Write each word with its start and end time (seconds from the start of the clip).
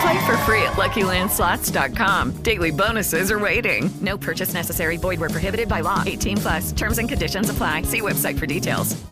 Play 0.00 0.26
for 0.26 0.36
free 0.38 0.62
at 0.62 0.74
LuckyLandSlots.com. 0.74 2.42
Daily 2.42 2.70
bonuses 2.70 3.30
are 3.30 3.38
waiting. 3.38 3.90
No 4.00 4.16
purchase 4.18 4.54
necessary. 4.54 4.96
Void 4.96 5.20
where 5.20 5.30
prohibited 5.30 5.68
by 5.68 5.80
law. 5.80 6.02
18 6.06 6.38
plus. 6.38 6.72
Terms 6.72 6.98
and 6.98 7.08
conditions 7.08 7.50
apply. 7.50 7.82
See 7.82 8.00
website 8.00 8.38
for 8.38 8.46
details. 8.46 9.04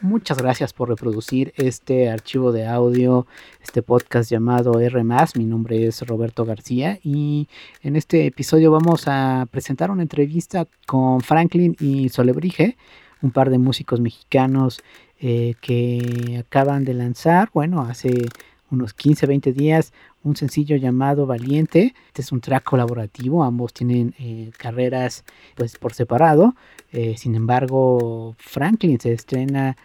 Muchas 0.00 0.38
gracias 0.38 0.72
por 0.72 0.88
reproducir 0.88 1.52
este 1.56 2.08
archivo 2.08 2.52
de 2.52 2.66
audio, 2.66 3.26
este 3.60 3.82
podcast 3.82 4.30
llamado 4.30 4.78
R. 4.78 5.02
Mi 5.34 5.44
nombre 5.44 5.86
es 5.88 6.02
Roberto 6.02 6.44
García 6.44 7.00
y 7.02 7.48
en 7.82 7.96
este 7.96 8.24
episodio 8.26 8.70
vamos 8.70 9.08
a 9.08 9.48
presentar 9.50 9.90
una 9.90 10.02
entrevista 10.02 10.68
con 10.86 11.20
Franklin 11.20 11.74
y 11.80 12.10
Solebrige, 12.10 12.76
un 13.22 13.32
par 13.32 13.50
de 13.50 13.58
músicos 13.58 13.98
mexicanos 13.98 14.78
eh, 15.20 15.54
que 15.60 16.36
acaban 16.38 16.84
de 16.84 16.94
lanzar, 16.94 17.50
bueno, 17.52 17.82
hace 17.82 18.28
unos 18.70 18.94
15, 18.94 19.26
20 19.26 19.52
días, 19.52 19.92
un 20.22 20.36
sencillo 20.36 20.76
llamado 20.76 21.26
Valiente. 21.26 21.94
Este 22.06 22.22
es 22.22 22.30
un 22.30 22.40
track 22.40 22.62
colaborativo, 22.62 23.42
ambos 23.42 23.72
tienen 23.72 24.14
eh, 24.20 24.52
carreras 24.56 25.24
pues 25.56 25.76
por 25.76 25.92
separado. 25.92 26.54
Eh, 26.92 27.16
sin 27.16 27.34
embargo, 27.34 28.36
Franklin 28.38 29.00
se 29.00 29.12
estrena, 29.12 29.76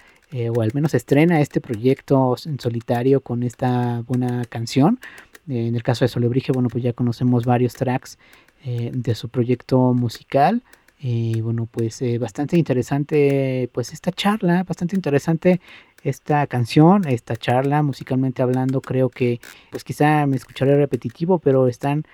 o 0.55 0.61
al 0.61 0.71
menos 0.73 0.95
estrena 0.95 1.41
este 1.41 1.61
proyecto 1.61 2.35
en 2.45 2.59
solitario 2.59 3.21
con 3.21 3.43
esta 3.43 4.01
buena 4.07 4.43
canción. 4.45 4.99
en 5.47 5.75
el 5.75 5.83
caso 5.83 6.05
de 6.05 6.09
Solebrige, 6.09 6.51
bueno, 6.51 6.69
pues 6.69 6.83
ya 6.83 6.93
conocemos 6.93 7.45
varios 7.45 7.73
tracks 7.75 8.17
de 8.65 9.13
su 9.13 9.29
proyecto 9.29 9.93
musical. 9.93 10.63
Y 11.05 11.41
bueno, 11.41 11.67
pues 11.69 12.01
eh, 12.01 12.17
bastante 12.17 12.55
interesante 12.57 13.69
pues 13.73 13.91
esta 13.91 14.13
charla, 14.13 14.63
bastante 14.63 14.95
interesante 14.95 15.59
esta 16.01 16.47
canción, 16.47 17.05
esta 17.05 17.35
charla, 17.35 17.83
musicalmente 17.83 18.41
hablando, 18.41 18.79
creo 18.79 19.09
que 19.09 19.41
pues 19.69 19.83
quizá 19.83 20.25
me 20.27 20.37
escucharé 20.37 20.77
repetitivo, 20.77 21.39
pero 21.39 21.67
están 21.67 22.05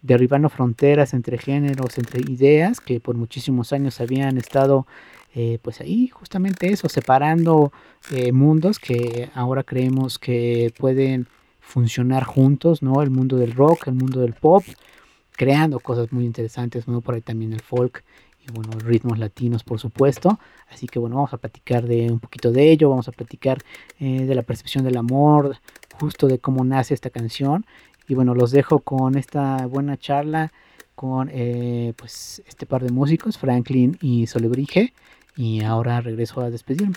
derribando 0.00 0.48
fronteras 0.48 1.12
entre 1.12 1.36
géneros, 1.36 1.98
entre 1.98 2.22
ideas 2.22 2.80
que 2.80 3.00
por 3.00 3.16
muchísimos 3.16 3.74
años 3.74 4.00
habían 4.00 4.38
estado 4.38 4.86
eh, 5.34 5.58
pues 5.60 5.82
ahí 5.82 6.08
justamente 6.08 6.72
eso, 6.72 6.88
separando 6.88 7.70
eh, 8.10 8.32
mundos 8.32 8.78
que 8.78 9.28
ahora 9.34 9.62
creemos 9.62 10.18
que 10.18 10.72
pueden 10.78 11.26
funcionar 11.60 12.24
juntos, 12.24 12.82
¿no? 12.82 13.02
El 13.02 13.10
mundo 13.10 13.36
del 13.36 13.52
rock, 13.52 13.88
el 13.88 13.94
mundo 13.94 14.22
del 14.22 14.32
pop, 14.32 14.64
creando 15.32 15.80
cosas 15.80 16.12
muy 16.12 16.24
interesantes, 16.24 16.88
¿no? 16.88 17.02
Por 17.02 17.14
ahí 17.14 17.20
también 17.20 17.52
el 17.52 17.60
folk 17.60 18.02
bueno, 18.52 18.72
ritmos 18.78 19.18
latinos, 19.18 19.64
por 19.64 19.78
supuesto. 19.78 20.38
Así 20.70 20.86
que 20.86 20.98
bueno, 20.98 21.16
vamos 21.16 21.32
a 21.32 21.38
platicar 21.38 21.86
de 21.86 22.10
un 22.10 22.20
poquito 22.20 22.50
de 22.52 22.70
ello, 22.70 22.90
vamos 22.90 23.08
a 23.08 23.12
platicar 23.12 23.58
eh, 24.00 24.24
de 24.24 24.34
la 24.34 24.42
percepción 24.42 24.84
del 24.84 24.96
amor, 24.96 25.56
justo 26.00 26.26
de 26.26 26.38
cómo 26.38 26.64
nace 26.64 26.94
esta 26.94 27.10
canción. 27.10 27.66
Y 28.08 28.14
bueno, 28.14 28.34
los 28.34 28.50
dejo 28.50 28.80
con 28.80 29.16
esta 29.16 29.66
buena 29.66 29.96
charla 29.96 30.52
con 30.94 31.30
eh, 31.32 31.92
pues 31.96 32.42
este 32.48 32.66
par 32.66 32.82
de 32.82 32.90
músicos, 32.90 33.38
Franklin 33.38 33.98
y 34.00 34.26
Solebrige. 34.26 34.92
Y 35.36 35.62
ahora 35.62 36.00
regreso 36.00 36.40
a 36.40 36.50
despedirme. 36.50 36.96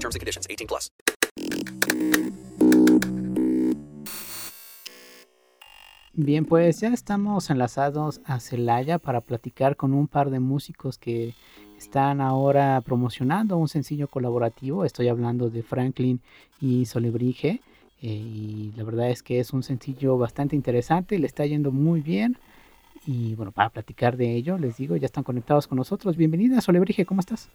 terms 0.00 0.16
and 0.16 0.20
conditions. 0.20 0.46
18 0.48 0.66
plus. 0.66 0.90
Bien, 6.12 6.44
pues 6.44 6.80
ya 6.80 6.88
estamos 6.88 7.48
enlazados 7.48 8.20
a 8.24 8.40
Celaya 8.40 8.98
para 8.98 9.20
platicar 9.22 9.76
con 9.76 9.94
un 9.94 10.06
par 10.06 10.28
de 10.28 10.38
músicos 10.38 10.98
que 10.98 11.34
están 11.78 12.20
ahora 12.20 12.82
promocionando 12.82 13.56
un 13.56 13.68
sencillo 13.68 14.06
colaborativo. 14.06 14.84
Estoy 14.84 15.08
hablando 15.08 15.48
de 15.48 15.62
Franklin 15.62 16.20
y 16.60 16.84
Solebrige. 16.84 17.60
eh, 18.02 18.08
y 18.08 18.72
la 18.76 18.84
verdad 18.84 19.10
es 19.10 19.22
que 19.22 19.40
es 19.40 19.52
un 19.52 19.62
sencillo 19.62 20.18
bastante 20.18 20.56
interesante, 20.56 21.18
le 21.18 21.26
está 21.26 21.46
yendo 21.46 21.70
muy 21.70 22.00
bien. 22.00 22.36
Y 23.06 23.34
bueno, 23.34 23.52
para 23.52 23.70
platicar 23.70 24.16
de 24.16 24.34
ello, 24.34 24.58
les 24.58 24.76
digo, 24.76 24.96
ya 24.96 25.06
están 25.06 25.24
conectados 25.24 25.66
con 25.66 25.78
nosotros. 25.78 26.16
Bienvenida, 26.16 26.60
Solebrige, 26.60 27.06
¿cómo 27.06 27.20
estás? 27.20 27.50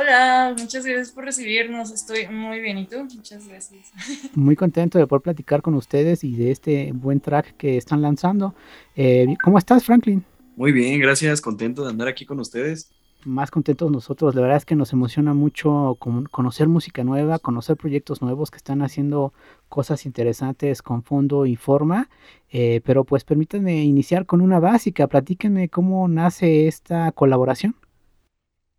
Hola, 0.00 0.54
muchas 0.56 0.86
gracias 0.86 1.10
por 1.10 1.24
recibirnos. 1.24 1.90
Estoy 1.90 2.28
muy 2.28 2.60
bien. 2.60 2.78
¿Y 2.78 2.86
tú? 2.86 2.98
Muchas 3.02 3.48
gracias. 3.48 3.90
Muy 4.36 4.54
contento 4.54 4.96
de 4.96 5.08
poder 5.08 5.22
platicar 5.22 5.60
con 5.60 5.74
ustedes 5.74 6.22
y 6.22 6.36
de 6.36 6.52
este 6.52 6.92
buen 6.92 7.18
track 7.18 7.56
que 7.56 7.76
están 7.76 8.00
lanzando. 8.00 8.54
Eh, 8.94 9.34
¿Cómo 9.42 9.58
estás, 9.58 9.84
Franklin? 9.84 10.24
Muy 10.54 10.70
bien, 10.70 11.00
gracias. 11.00 11.40
Contento 11.40 11.82
de 11.82 11.90
andar 11.90 12.06
aquí 12.06 12.24
con 12.26 12.38
ustedes. 12.38 12.92
Más 13.24 13.50
contentos 13.50 13.90
nosotros. 13.90 14.36
La 14.36 14.40
verdad 14.42 14.58
es 14.58 14.64
que 14.64 14.76
nos 14.76 14.92
emociona 14.92 15.34
mucho 15.34 15.96
con- 15.98 16.26
conocer 16.26 16.68
música 16.68 17.02
nueva, 17.02 17.40
conocer 17.40 17.76
proyectos 17.76 18.22
nuevos 18.22 18.52
que 18.52 18.58
están 18.58 18.82
haciendo 18.82 19.32
cosas 19.68 20.06
interesantes 20.06 20.80
con 20.80 21.02
fondo 21.02 21.44
y 21.44 21.56
forma. 21.56 22.08
Eh, 22.52 22.82
pero 22.84 23.02
pues 23.02 23.24
permítanme 23.24 23.82
iniciar 23.82 24.26
con 24.26 24.42
una 24.42 24.60
básica. 24.60 25.08
Platíquenme 25.08 25.68
cómo 25.68 26.06
nace 26.06 26.68
esta 26.68 27.10
colaboración. 27.10 27.74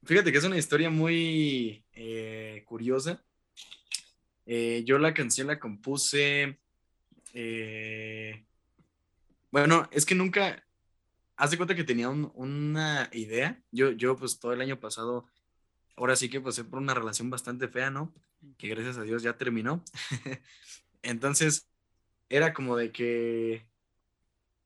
Fíjate 0.04 0.32
que 0.32 0.38
es 0.40 0.44
una 0.44 0.58
historia 0.58 0.90
muy 0.90 1.86
eh, 1.94 2.64
curiosa. 2.66 3.24
Eh, 4.46 4.84
yo 4.86 4.98
la 5.00 5.14
canción 5.14 5.48
la 5.48 5.60
compuse. 5.60 6.60
eh, 7.34 8.46
bueno, 9.52 9.88
es 9.92 10.06
que 10.06 10.16
nunca. 10.16 10.64
Haz 11.38 11.52
de 11.52 11.58
cuenta 11.58 11.76
que 11.76 11.84
tenía 11.86 12.10
un- 12.10 12.32
una 12.36 13.10
idea. 13.14 13.62
Yo, 13.72 13.92
yo, 13.92 14.16
pues 14.18 14.40
todo 14.40 14.54
el 14.54 14.62
año 14.62 14.80
pasado, 14.80 15.28
ahora 15.98 16.16
sí 16.18 16.30
que 16.30 16.42
pasé 16.42 16.64
por 16.66 16.80
una 16.80 16.94
relación 16.96 17.30
bastante 17.30 17.68
fea, 17.70 17.92
¿no? 17.92 18.14
Que 18.58 18.70
gracias 18.70 18.98
a 18.98 19.04
Dios 19.04 19.24
ya 19.24 19.38
terminó. 19.38 19.84
Entonces, 21.04 21.70
era 22.30 22.54
como 22.54 22.78
de 22.78 22.92
que. 22.92 23.68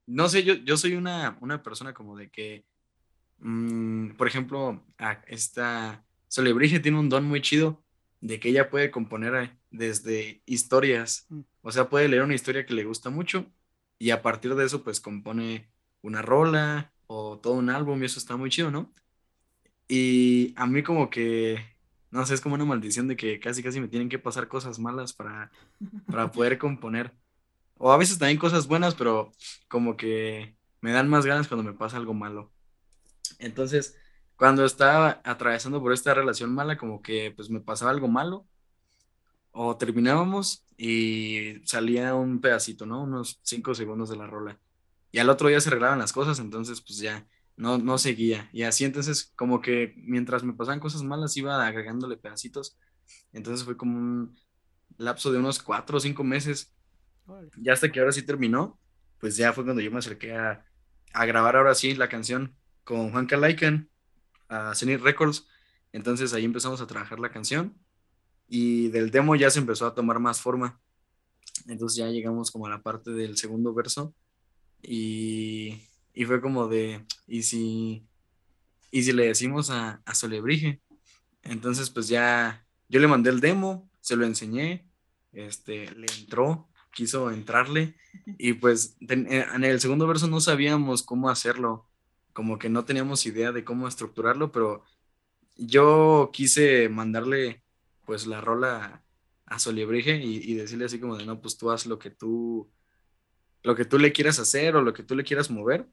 No 0.05 0.27
sé, 0.29 0.43
yo, 0.43 0.55
yo 0.55 0.75
soy 0.77 0.95
una, 0.95 1.37
una 1.41 1.63
persona 1.63 1.93
como 1.93 2.17
de 2.17 2.29
que. 2.29 2.65
Mm, 3.39 4.11
por 4.11 4.27
ejemplo, 4.27 4.83
esta 5.27 6.03
Solebrige 6.27 6.79
tiene 6.79 6.99
un 6.99 7.09
don 7.09 7.25
muy 7.25 7.41
chido 7.41 7.83
de 8.21 8.39
que 8.39 8.49
ella 8.49 8.69
puede 8.69 8.89
componer 8.89 9.35
eh, 9.35 9.57
desde 9.69 10.41
historias. 10.45 11.25
Mm. 11.29 11.41
O 11.61 11.71
sea, 11.71 11.89
puede 11.89 12.07
leer 12.07 12.23
una 12.23 12.35
historia 12.35 12.65
que 12.65 12.73
le 12.73 12.85
gusta 12.85 13.09
mucho 13.09 13.45
y 13.99 14.11
a 14.11 14.21
partir 14.21 14.55
de 14.55 14.65
eso, 14.65 14.83
pues 14.83 14.99
compone 14.99 15.69
una 16.01 16.21
rola 16.21 16.91
o 17.07 17.39
todo 17.39 17.53
un 17.53 17.69
álbum 17.69 18.01
y 18.01 18.05
eso 18.05 18.19
está 18.19 18.35
muy 18.37 18.49
chido, 18.49 18.71
¿no? 18.71 18.93
Y 19.87 20.53
a 20.57 20.65
mí 20.65 20.83
como 20.83 21.09
que, 21.09 21.59
no 22.11 22.25
sé, 22.25 22.33
es 22.33 22.41
como 22.41 22.55
una 22.55 22.65
maldición 22.65 23.07
de 23.07 23.15
que 23.15 23.39
casi 23.39 23.61
casi 23.61 23.79
me 23.79 23.87
tienen 23.87 24.09
que 24.09 24.19
pasar 24.19 24.47
cosas 24.47 24.79
malas 24.79 25.13
para, 25.13 25.51
para 26.07 26.31
poder 26.31 26.57
componer. 26.57 27.13
O 27.77 27.91
a 27.91 27.97
veces 27.97 28.17
también 28.17 28.39
cosas 28.39 28.67
buenas, 28.67 28.95
pero 28.95 29.31
como 29.67 29.97
que 29.97 30.55
me 30.81 30.91
dan 30.91 31.09
más 31.09 31.25
ganas 31.25 31.47
cuando 31.47 31.63
me 31.63 31.77
pasa 31.77 31.97
algo 31.97 32.13
malo. 32.13 32.51
Entonces, 33.43 33.97
cuando 34.35 34.65
estaba 34.65 35.21
atravesando 35.23 35.81
por 35.81 35.93
esta 35.93 36.13
relación 36.13 36.53
mala, 36.53 36.77
como 36.77 37.01
que 37.01 37.31
pues 37.35 37.49
me 37.49 37.61
pasaba 37.61 37.91
algo 37.91 38.07
malo, 38.07 38.47
o 39.51 39.77
terminábamos 39.77 40.65
y 40.77 41.61
salía 41.65 42.15
un 42.15 42.41
pedacito, 42.41 42.85
¿no? 42.85 43.03
Unos 43.03 43.39
cinco 43.43 43.75
segundos 43.75 44.09
de 44.09 44.17
la 44.17 44.27
rola. 44.27 44.59
Y 45.11 45.19
al 45.19 45.29
otro 45.29 45.47
día 45.49 45.61
se 45.61 45.69
arreglaban 45.69 45.99
las 45.99 46.11
cosas, 46.13 46.39
entonces 46.39 46.81
pues 46.81 46.99
ya 46.99 47.27
no, 47.55 47.77
no 47.77 47.97
seguía. 47.99 48.49
Y 48.51 48.63
así 48.63 48.83
entonces 48.85 49.31
como 49.35 49.61
que 49.61 49.93
mientras 49.97 50.43
me 50.43 50.53
pasaban 50.53 50.79
cosas 50.79 51.03
malas 51.03 51.37
iba 51.37 51.65
agregándole 51.65 52.17
pedacitos. 52.17 52.77
Entonces 53.31 53.63
fue 53.65 53.77
como 53.77 53.97
un 53.97 54.35
lapso 54.97 55.31
de 55.31 55.39
unos 55.39 55.61
cuatro 55.61 55.97
o 55.97 55.99
cinco 55.99 56.23
meses. 56.23 56.73
Ya 57.57 57.73
hasta 57.73 57.91
que 57.91 57.99
ahora 57.99 58.11
sí 58.11 58.23
terminó, 58.23 58.79
pues 59.19 59.37
ya 59.37 59.53
fue 59.53 59.63
cuando 59.63 59.81
yo 59.81 59.91
me 59.91 59.99
acerqué 59.99 60.35
a, 60.35 60.65
a 61.13 61.25
grabar 61.25 61.55
ahora 61.55 61.75
sí 61.75 61.95
la 61.95 62.09
canción 62.09 62.55
con 62.83 63.11
Juan 63.11 63.25
Calaican 63.25 63.89
a 64.47 64.75
Zenith 64.75 65.01
Records. 65.01 65.47
Entonces 65.91 66.33
ahí 66.33 66.45
empezamos 66.45 66.81
a 66.81 66.87
trabajar 66.87 67.19
la 67.19 67.31
canción 67.31 67.77
y 68.47 68.89
del 68.89 69.11
demo 69.11 69.35
ya 69.35 69.49
se 69.49 69.59
empezó 69.59 69.85
a 69.85 69.95
tomar 69.95 70.19
más 70.19 70.41
forma. 70.41 70.79
Entonces 71.67 71.97
ya 71.97 72.07
llegamos 72.07 72.51
como 72.51 72.65
a 72.65 72.69
la 72.69 72.81
parte 72.81 73.11
del 73.11 73.37
segundo 73.37 73.73
verso 73.73 74.13
y, 74.81 75.81
y 76.13 76.25
fue 76.25 76.41
como 76.41 76.67
de, 76.67 77.05
¿y 77.27 77.43
si, 77.43 78.05
y 78.91 79.03
si 79.03 79.11
le 79.13 79.27
decimos 79.27 79.69
a, 79.69 80.01
a 80.05 80.15
Solebrige? 80.15 80.81
Entonces 81.43 81.89
pues 81.89 82.07
ya 82.07 82.65
yo 82.89 82.99
le 82.99 83.07
mandé 83.07 83.29
el 83.29 83.39
demo, 83.39 83.89
se 84.01 84.15
lo 84.15 84.25
enseñé, 84.25 84.87
este, 85.31 85.91
le 85.95 86.07
entró, 86.19 86.69
quiso 86.91 87.31
entrarle 87.31 87.95
y 88.37 88.53
pues 88.53 88.95
en 88.99 89.63
el 89.63 89.79
segundo 89.79 90.07
verso 90.07 90.27
no 90.27 90.39
sabíamos 90.39 91.03
cómo 91.03 91.29
hacerlo, 91.29 91.87
como 92.33 92.57
que 92.59 92.69
no 92.69 92.85
teníamos 92.85 93.25
idea 93.25 93.51
de 93.51 93.63
cómo 93.63 93.87
estructurarlo, 93.87 94.51
pero 94.51 94.83
yo 95.55 96.31
quise 96.33 96.89
mandarle 96.89 97.63
pues 98.05 98.27
la 98.27 98.41
rola 98.41 99.03
a 99.45 99.59
Soliebrige 99.59 100.17
y, 100.17 100.53
decirle 100.55 100.85
así 100.85 100.99
como 100.99 101.17
de 101.17 101.25
no, 101.25 101.39
pues 101.41 101.57
tú 101.57 101.71
haz 101.71 101.85
lo 101.85 101.99
que 101.99 102.09
tú, 102.09 102.71
lo 103.61 103.75
que 103.75 103.85
tú 103.85 103.99
le 103.99 104.11
quieras 104.11 104.39
hacer 104.39 104.75
o 104.75 104.81
lo 104.81 104.93
que 104.93 105.03
tú 105.03 105.15
le 105.15 105.23
quieras 105.23 105.51
mover. 105.51 105.87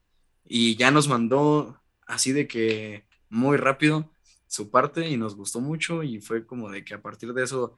Y 0.44 0.76
ya 0.76 0.90
nos 0.90 1.08
mandó 1.08 1.80
así 2.06 2.32
de 2.32 2.48
que 2.48 3.06
muy 3.28 3.56
rápido 3.56 4.10
su 4.46 4.70
parte 4.70 5.08
y 5.08 5.16
nos 5.16 5.36
gustó 5.36 5.60
mucho 5.60 6.02
y 6.02 6.20
fue 6.20 6.46
como 6.46 6.70
de 6.70 6.84
que 6.84 6.94
a 6.94 7.02
partir 7.02 7.32
de 7.34 7.44
eso 7.44 7.76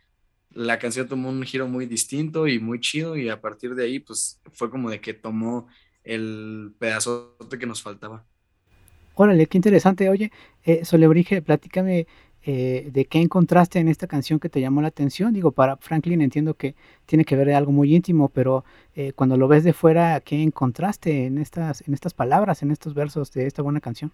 la 0.51 0.79
canción 0.79 1.09
tomó 1.09 1.29
un 1.29 1.43
giro 1.43 1.67
muy 1.69 1.87
distinto 1.87 2.47
y 2.47 2.59
muy 2.59 2.81
chido 2.81 3.17
y 3.17 3.29
a 3.29 3.41
partir 3.41 3.75
de 3.75 3.85
ahí 3.85 3.99
pues 3.99 4.41
fue 4.53 4.71
como 4.71 4.91
de 4.91 5.01
que 5.01 5.15
tomó 5.15 5.69
el 6.05 6.75
pedazote 6.79 7.59
que 7.59 7.67
nos 7.67 7.83
faltaba. 7.83 8.27
Órale, 9.15 9.47
qué 9.47 9.59
interesante. 9.59 10.09
Oye, 10.09 10.33
eh, 10.65 10.85
Solebrige, 10.85 11.43
platícame 11.43 12.07
eh, 12.45 12.89
de 12.93 13.05
qué 13.05 13.21
encontraste 13.21 13.79
en 13.79 13.89
esta 13.89 14.07
canción 14.07 14.41
que 14.41 14.49
te 14.49 14.61
llamó 14.61 14.83
la 14.83 14.89
atención. 14.89 15.33
Digo, 15.33 15.53
para 15.53 15.77
Franklin 15.77 16.23
entiendo 16.23 16.55
que 16.55 16.75
tiene 17.07 17.25
que 17.25 17.37
ver 17.37 17.47
de 17.47 17.55
algo 17.55 17.73
muy 17.73 17.95
íntimo, 17.95 18.29
pero 18.31 18.65
eh, 18.97 19.13
cuando 19.13 19.37
lo 19.37 19.49
ves 19.49 19.65
de 19.65 19.73
fuera, 19.73 20.21
¿qué 20.21 20.43
encontraste 20.43 21.27
en 21.27 21.39
estas, 21.39 21.83
en 21.87 21.95
estas 21.95 22.15
palabras, 22.15 22.63
en 22.63 22.71
estos 22.71 22.95
versos 22.95 23.33
de 23.33 23.47
esta 23.47 23.63
buena 23.63 23.81
canción? 23.81 24.13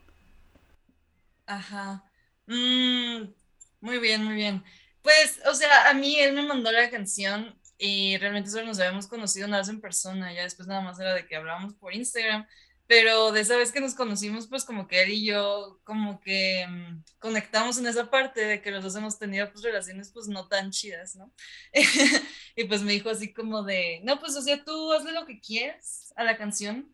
Ajá. 1.47 2.05
Mm, 2.47 3.33
muy 3.81 3.99
bien, 3.99 4.25
muy 4.25 4.35
bien. 4.35 4.63
Pues, 5.03 5.41
o 5.51 5.55
sea, 5.55 5.89
a 5.89 5.95
mí 5.95 6.19
él 6.19 6.35
me 6.35 6.47
mandó 6.47 6.71
la 6.71 6.91
canción 6.91 7.59
y 7.79 8.17
realmente 8.19 8.51
solo 8.51 8.67
nos 8.67 8.81
habíamos 8.81 9.07
conocido 9.07 9.47
una 9.47 9.59
vez 9.59 9.69
en 9.69 9.81
persona, 9.81 10.35
ya 10.35 10.43
después 10.43 10.69
nada 10.69 10.83
más 10.83 10.99
era 11.01 11.15
de 11.15 11.27
que 11.27 11.37
hablábamos 11.37 11.75
por 11.75 11.95
Instagram, 11.95 12.47
pero 12.89 13.33
de 13.33 13.43
esa 13.43 13.57
vez 13.59 13.73
que 13.73 13.81
nos 13.83 13.95
conocimos, 13.95 14.49
pues 14.49 14.65
como 14.65 14.89
que 14.89 15.03
él 15.05 15.11
y 15.13 15.27
yo 15.27 15.81
como 15.85 16.21
que 16.21 16.67
mm, 16.69 17.05
conectamos 17.21 17.79
en 17.79 17.87
esa 17.87 18.11
parte 18.11 18.43
de 18.47 18.63
que 18.63 18.73
los 18.73 18.85
dos 18.85 18.97
hemos 18.97 19.19
tenido 19.19 19.53
pues 19.53 19.65
relaciones 19.65 20.11
pues 20.13 20.29
no 20.29 20.49
tan 20.49 20.73
chidas, 20.73 21.17
¿no? 21.17 21.33
Y 22.57 22.65
pues 22.65 22.83
me 22.83 22.93
dijo 22.93 23.11
así 23.11 23.33
como 23.33 23.63
de, 23.63 24.01
no, 24.05 24.19
pues 24.21 24.37
o 24.37 24.43
sea, 24.43 24.65
tú 24.65 24.93
hazle 24.93 25.13
lo 25.13 25.27
que 25.27 25.41
quieras 25.41 26.13
a 26.17 26.25
la 26.25 26.37
canción, 26.39 26.93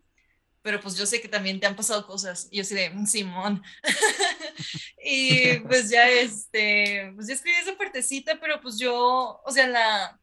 pero 0.63 0.81
pues 0.81 0.97
yo 0.97 1.07
sé 1.07 1.21
que 1.21 1.29
también 1.29 1.61
te 1.61 1.67
han 1.67 1.77
pasado 1.77 2.07
cosas. 2.07 2.49
Y 2.51 2.57
yo 2.59 2.63
así 2.63 2.75
de, 2.75 2.91
"Mm, 2.91 3.07
Simón. 3.07 3.63
y 5.05 5.59
pues 5.61 5.91
ya 5.91 6.09
este, 6.11 7.13
pues 7.15 7.29
ya 7.29 7.35
escribí 7.35 7.57
esa 7.59 7.77
partecita, 7.77 8.39
pero 8.41 8.61
pues 8.61 8.79
yo, 8.79 9.41
o 9.45 9.51
sea, 9.53 9.67
la, 9.69 10.21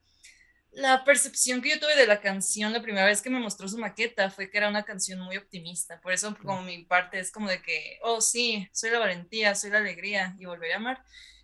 la 0.72 1.04
percepción 1.04 1.62
que 1.62 1.70
yo 1.72 1.80
tuve 1.80 1.96
de 1.96 2.08
la 2.08 2.22
canción 2.22 2.72
la 2.72 2.82
primera 2.82 3.06
vez 3.06 3.22
que 3.22 3.30
me 3.30 3.40
mostró 3.40 3.68
su 3.68 3.78
maqueta 3.78 4.30
fue 4.30 4.50
que 4.50 4.58
era 4.58 4.70
una 4.70 4.84
canción 4.84 5.20
muy 5.20 5.38
optimista. 5.38 6.00
Por 6.02 6.14
eso 6.14 6.36
como 6.42 6.62
mi 6.62 6.86
parte 6.86 7.20
es 7.20 7.32
como 7.32 7.50
de 7.50 7.62
que, 7.62 8.00
oh 8.04 8.22
sí, 8.22 8.68
soy 8.72 8.90
la 8.92 9.00
valentía, 9.00 9.54
soy 9.56 9.72
la 9.72 9.80
alegría 9.80 10.36
y 10.40 10.46
volveré 10.46 10.74
a 10.74 10.78
amar. 10.78 11.04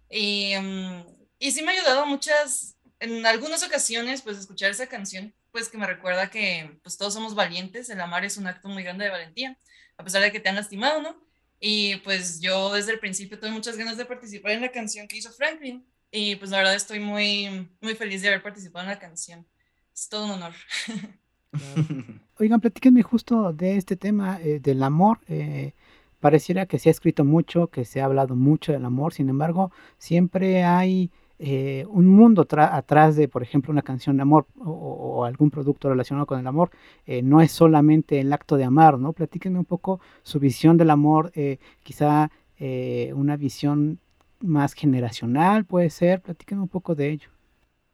Y, 0.10 0.56
mm, 0.58 1.06
y 1.40 1.52
sí 1.52 1.62
me 1.62 1.72
ha 1.72 1.76
ayudado 1.76 2.06
muchas, 2.06 2.78
en 3.00 3.26
algunas 3.26 3.64
ocasiones, 3.64 4.22
pues 4.22 4.38
escuchar 4.38 4.72
esa 4.72 4.88
canción, 4.88 5.36
pues 5.52 5.70
que 5.70 5.78
me 5.78 5.88
recuerda 5.88 6.30
que 6.30 6.80
pues 6.84 6.98
todos 6.98 7.14
somos 7.14 7.36
valientes, 7.36 7.90
el 7.90 8.00
amar 8.00 8.24
es 8.26 8.38
un 8.38 8.48
acto 8.48 8.70
muy 8.70 8.84
grande 8.84 9.06
de 9.06 9.12
valentía, 9.12 9.58
a 9.98 10.04
pesar 10.04 10.22
de 10.22 10.32
que 10.32 10.40
te 10.40 10.50
han 10.50 10.56
lastimado, 10.56 11.02
¿no? 11.02 11.22
Y 11.60 11.98
pues 11.98 12.40
yo 12.40 12.74
desde 12.74 12.94
el 12.94 13.00
principio 13.00 13.40
tuve 13.40 13.52
muchas 13.52 13.78
ganas 13.78 13.98
de 13.98 14.06
participar 14.06 14.52
en 14.52 14.62
la 14.62 14.72
canción 14.72 15.08
que 15.08 15.18
hizo 15.18 15.34
Franklin 15.34 15.86
y 16.18 16.36
pues 16.36 16.52
la 16.52 16.58
verdad 16.58 16.76
estoy 16.76 17.00
muy, 17.00 17.70
muy 17.82 17.96
feliz 17.96 18.22
de 18.22 18.30
haber 18.30 18.44
participado 18.44 18.84
en 18.86 18.92
la 18.92 19.00
canción. 19.00 19.46
Es 19.94 20.10
todo 20.10 20.26
un 20.26 20.32
honor. 20.32 20.54
Oigan, 22.40 22.62
platíquenme 22.62 23.04
justo 23.04 23.54
de 23.54 23.78
este 23.78 23.96
tema 23.96 24.40
eh, 24.42 24.60
del 24.60 24.84
amor. 24.84 25.20
eh, 25.28 25.74
pareciera 26.20 26.66
que 26.66 26.80
se 26.80 26.90
ha 26.90 26.92
escrito 26.92 27.24
mucho, 27.24 27.68
que 27.68 27.86
se 27.86 28.02
ha 28.02 28.06
hablado 28.06 28.36
mucho 28.36 28.72
del 28.72 28.86
amor, 28.86 29.14
sin 29.14 29.30
embargo, 29.30 29.72
siempre 30.00 30.64
hay 30.64 31.12
eh, 31.40 31.86
un 31.90 32.08
mundo 32.08 32.48
atrás 32.50 33.16
de, 33.16 33.28
por 33.28 33.44
ejemplo, 33.44 33.72
una 33.72 33.84
canción 33.84 34.18
de 34.18 34.24
amor 34.24 34.48
o, 34.60 34.72
o 34.72 35.26
algún 35.26 35.52
producto 35.52 35.90
relacionado 35.90 36.26
con 36.26 36.40
el 36.40 36.48
amor. 36.48 36.72
Eh, 37.06 37.22
no 37.22 37.42
es 37.42 37.52
solamente 37.52 38.20
el 38.20 38.34
acto 38.34 38.58
de 38.58 38.64
amar, 38.64 38.98
¿no? 39.00 39.14
Platíquenme 39.14 39.60
un 39.60 39.66
poco 39.66 40.00
su 40.24 40.40
visión 40.40 40.78
del 40.78 40.90
amor, 40.90 41.32
eh, 41.36 41.60
quizá 41.84 42.32
eh, 42.60 43.14
una 43.16 43.38
visión 43.38 44.00
más 44.40 44.74
generacional, 44.74 45.66
puede 45.66 45.90
ser. 45.90 46.22
Platíquenme 46.22 46.64
un 46.64 46.70
poco 46.70 46.96
de 46.96 47.10
ello. 47.12 47.30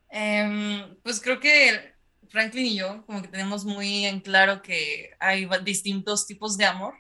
Em, 0.10 0.96
pues 1.04 1.20
creo 1.20 1.40
que 1.40 1.94
Franklin 2.30 2.66
y 2.66 2.76
yo 2.78 3.06
como 3.06 3.22
que 3.22 3.28
tenemos 3.28 3.66
muy 3.66 4.06
en 4.06 4.20
claro 4.20 4.62
que 4.62 5.12
hay 5.20 5.48
distintos 5.64 6.26
tipos 6.28 6.58
de 6.58 6.66
amor. 6.66 6.94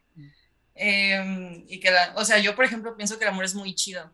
Em, 0.76 1.66
y 1.68 1.80
que 1.80 1.92
la, 1.92 2.14
o 2.16 2.26
sea, 2.26 2.40
yo 2.40 2.56
por 2.56 2.66
ejemplo 2.66 2.96
pienso 2.98 3.18
que 3.20 3.26
el 3.26 3.32
amor 3.32 3.46
es 3.46 3.56
muy 3.56 3.76
chido. 3.76 4.12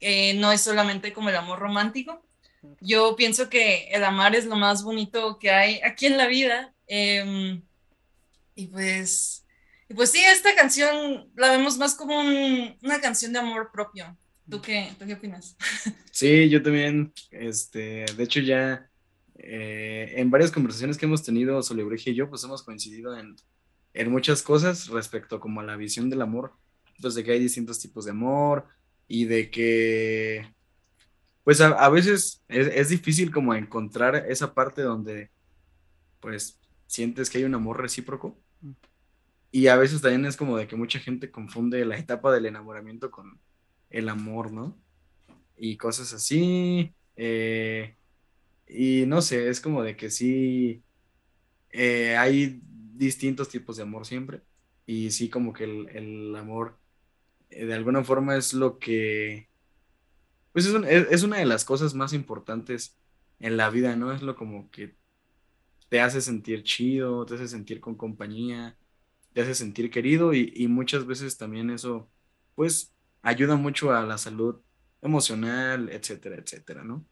Eh, 0.00 0.34
no 0.34 0.52
es 0.52 0.60
solamente 0.60 1.12
como 1.12 1.28
el 1.30 1.36
amor 1.36 1.58
romántico. 1.58 2.22
Yo 2.80 3.16
pienso 3.16 3.48
que 3.48 3.88
el 3.88 4.04
amar 4.04 4.34
es 4.34 4.44
lo 4.46 4.56
más 4.56 4.82
bonito 4.82 5.38
que 5.38 5.50
hay 5.50 5.80
aquí 5.82 6.06
en 6.06 6.16
la 6.16 6.26
vida. 6.26 6.74
Em, 6.86 7.62
y 8.54 8.66
pues, 8.68 9.44
y 9.88 9.94
pues 9.94 10.10
sí, 10.12 10.22
esta 10.24 10.54
canción 10.54 11.30
la 11.36 11.50
vemos 11.50 11.76
más 11.78 11.94
como 11.94 12.18
un- 12.20 12.76
una 12.82 13.00
canción 13.00 13.32
de 13.32 13.38
amor 13.40 13.70
propio. 13.72 14.16
¿Tú 14.48 14.60
qué, 14.62 14.94
¿tú 14.98 15.06
qué 15.06 15.14
opinas? 15.14 15.56
Sí, 16.10 16.48
yo 16.48 16.62
también, 16.62 17.12
este, 17.30 18.06
de 18.16 18.22
hecho 18.24 18.40
ya 18.40 18.88
eh, 19.34 20.14
en 20.16 20.30
varias 20.30 20.50
conversaciones 20.50 20.96
que 20.96 21.04
hemos 21.04 21.22
tenido 21.22 21.62
Solebregia 21.62 22.12
y 22.12 22.16
yo, 22.16 22.30
pues 22.30 22.42
hemos 22.44 22.62
coincidido 22.62 23.16
en, 23.18 23.36
en 23.92 24.10
muchas 24.10 24.42
cosas 24.42 24.88
respecto 24.88 25.40
como 25.40 25.60
a 25.60 25.64
la 25.64 25.76
visión 25.76 26.08
del 26.08 26.22
amor, 26.22 26.54
pues 27.02 27.14
de 27.14 27.22
que 27.24 27.32
hay 27.32 27.38
distintos 27.40 27.78
tipos 27.80 28.06
de 28.06 28.12
amor 28.12 28.66
y 29.06 29.26
de 29.26 29.50
que, 29.50 30.54
pues 31.44 31.60
a, 31.60 31.68
a 31.68 31.88
veces 31.90 32.42
es, 32.48 32.68
es 32.68 32.88
difícil 32.88 33.30
como 33.32 33.54
encontrar 33.54 34.16
esa 34.28 34.54
parte 34.54 34.82
donde, 34.82 35.30
pues, 36.20 36.60
sientes 36.86 37.30
que 37.30 37.38
hay 37.38 37.44
un 37.44 37.54
amor 37.54 37.80
recíproco. 37.80 38.38
Y 39.50 39.68
a 39.68 39.76
veces 39.76 40.02
también 40.02 40.26
es 40.26 40.36
como 40.36 40.56
de 40.58 40.66
que 40.66 40.76
mucha 40.76 40.98
gente 40.98 41.30
confunde 41.30 41.84
la 41.84 41.98
etapa 41.98 42.32
del 42.32 42.46
enamoramiento 42.46 43.10
con 43.10 43.40
el 43.90 44.08
amor, 44.08 44.52
¿no? 44.52 44.80
Y 45.56 45.76
cosas 45.78 46.12
así. 46.14 46.94
eh, 47.16 47.96
y 48.68 49.06
no 49.06 49.22
sé, 49.22 49.48
es 49.50 49.60
como 49.60 49.82
de 49.84 49.96
que 49.96 50.10
sí 50.10 50.84
eh, 51.70 52.16
hay 52.16 52.60
distintos 52.64 53.48
tipos 53.48 53.76
de 53.76 53.82
amor 53.84 54.06
siempre. 54.06 54.42
Y 54.86 55.10
sí, 55.10 55.30
como 55.30 55.52
que 55.52 55.64
el, 55.64 55.88
el 55.90 56.36
amor 56.36 56.80
eh, 57.50 57.66
de 57.66 57.74
alguna 57.74 58.04
forma 58.04 58.36
es 58.36 58.54
lo 58.54 58.78
que. 58.78 59.50
Pues 60.52 60.66
es, 60.66 60.74
es- 60.86 61.08
es 61.10 61.22
una 61.22 61.38
de 61.38 61.44
las 61.46 61.64
cosas 61.64 61.94
más 61.94 62.12
importantes 62.12 62.96
en 63.38 63.56
la 63.56 63.70
vida, 63.70 63.96
¿no? 63.96 64.12
Es 64.12 64.22
lo 64.22 64.34
como 64.36 64.70
que 64.70 64.96
te 65.90 66.00
hace 66.02 66.22
sentir 66.22 66.64
chido, 66.64 67.26
te 67.26 67.36
hace 67.36 67.48
sentir 67.48 67.80
con 67.80 67.96
compañía, 67.96 68.78
te 69.34 69.42
hace 69.42 69.56
sentir 69.56 69.90
querido 69.92 70.34
y, 70.34 70.52
y 70.56 70.68
muchas 70.68 71.06
veces 71.06 71.38
también 71.38 71.70
eso, 71.70 72.10
pues, 72.56 72.95
ayuda 73.26 73.56
mucho 73.56 73.92
a 73.92 74.02
la 74.02 74.18
salud 74.18 74.56
emocional, 75.02 75.88
etcétera, 75.90 76.36
etcétera, 76.36 76.84
¿no? 76.84 77.04